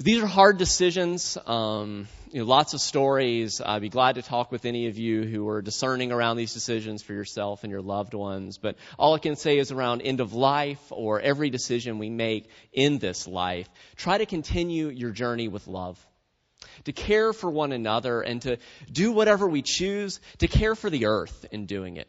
these 0.00 0.22
are 0.22 0.26
hard 0.26 0.56
decisions. 0.56 1.36
Um, 1.46 2.08
you 2.30 2.40
know, 2.40 2.46
lots 2.46 2.72
of 2.72 2.80
stories. 2.80 3.60
I'd 3.60 3.82
be 3.82 3.90
glad 3.90 4.14
to 4.14 4.22
talk 4.22 4.50
with 4.50 4.64
any 4.64 4.86
of 4.86 4.96
you 4.96 5.24
who 5.24 5.46
are 5.48 5.60
discerning 5.60 6.10
around 6.10 6.38
these 6.38 6.54
decisions 6.54 7.02
for 7.02 7.12
yourself 7.12 7.64
and 7.64 7.70
your 7.70 7.82
loved 7.82 8.14
ones. 8.14 8.56
But 8.56 8.76
all 8.98 9.14
I 9.14 9.18
can 9.18 9.36
say 9.36 9.58
is 9.58 9.72
around 9.72 10.00
end 10.00 10.20
of 10.20 10.32
life 10.32 10.80
or 10.90 11.20
every 11.20 11.50
decision 11.50 11.98
we 11.98 12.08
make 12.08 12.48
in 12.72 12.98
this 12.98 13.28
life, 13.28 13.68
try 13.96 14.16
to 14.16 14.24
continue 14.24 14.88
your 14.88 15.10
journey 15.10 15.48
with 15.48 15.66
love. 15.66 15.98
To 16.84 16.92
care 16.92 17.34
for 17.34 17.50
one 17.50 17.72
another 17.72 18.22
and 18.22 18.40
to 18.42 18.56
do 18.90 19.12
whatever 19.12 19.46
we 19.46 19.60
choose, 19.60 20.20
to 20.38 20.48
care 20.48 20.74
for 20.74 20.88
the 20.88 21.06
earth 21.06 21.44
in 21.50 21.66
doing 21.66 21.96
it 21.96 22.08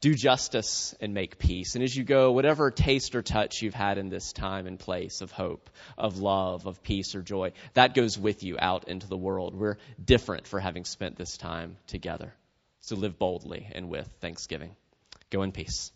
do 0.00 0.14
justice 0.14 0.94
and 1.00 1.12
make 1.12 1.38
peace. 1.38 1.74
And 1.74 1.82
as 1.82 1.96
you 1.96 2.04
go, 2.04 2.32
whatever 2.32 2.70
taste 2.70 3.14
or 3.14 3.22
touch 3.22 3.62
you've 3.62 3.74
had 3.74 3.98
in 3.98 4.08
this 4.08 4.32
time 4.32 4.66
and 4.66 4.78
place 4.78 5.20
of 5.20 5.32
hope, 5.32 5.70
of 5.96 6.18
love, 6.18 6.66
of 6.66 6.82
peace 6.82 7.14
or 7.14 7.22
joy, 7.22 7.52
that 7.74 7.94
goes 7.94 8.18
with 8.18 8.42
you 8.42 8.56
out 8.60 8.88
into 8.88 9.08
the 9.08 9.16
world. 9.16 9.54
We're 9.54 9.78
different 10.02 10.46
for 10.46 10.60
having 10.60 10.84
spent 10.84 11.16
this 11.16 11.36
time 11.36 11.76
together. 11.88 12.32
So 12.80 12.96
live 12.96 13.18
boldly 13.18 13.66
and 13.72 13.88
with 13.88 14.08
thanksgiving. 14.20 14.76
Go 15.30 15.42
in 15.42 15.52
peace. 15.52 15.90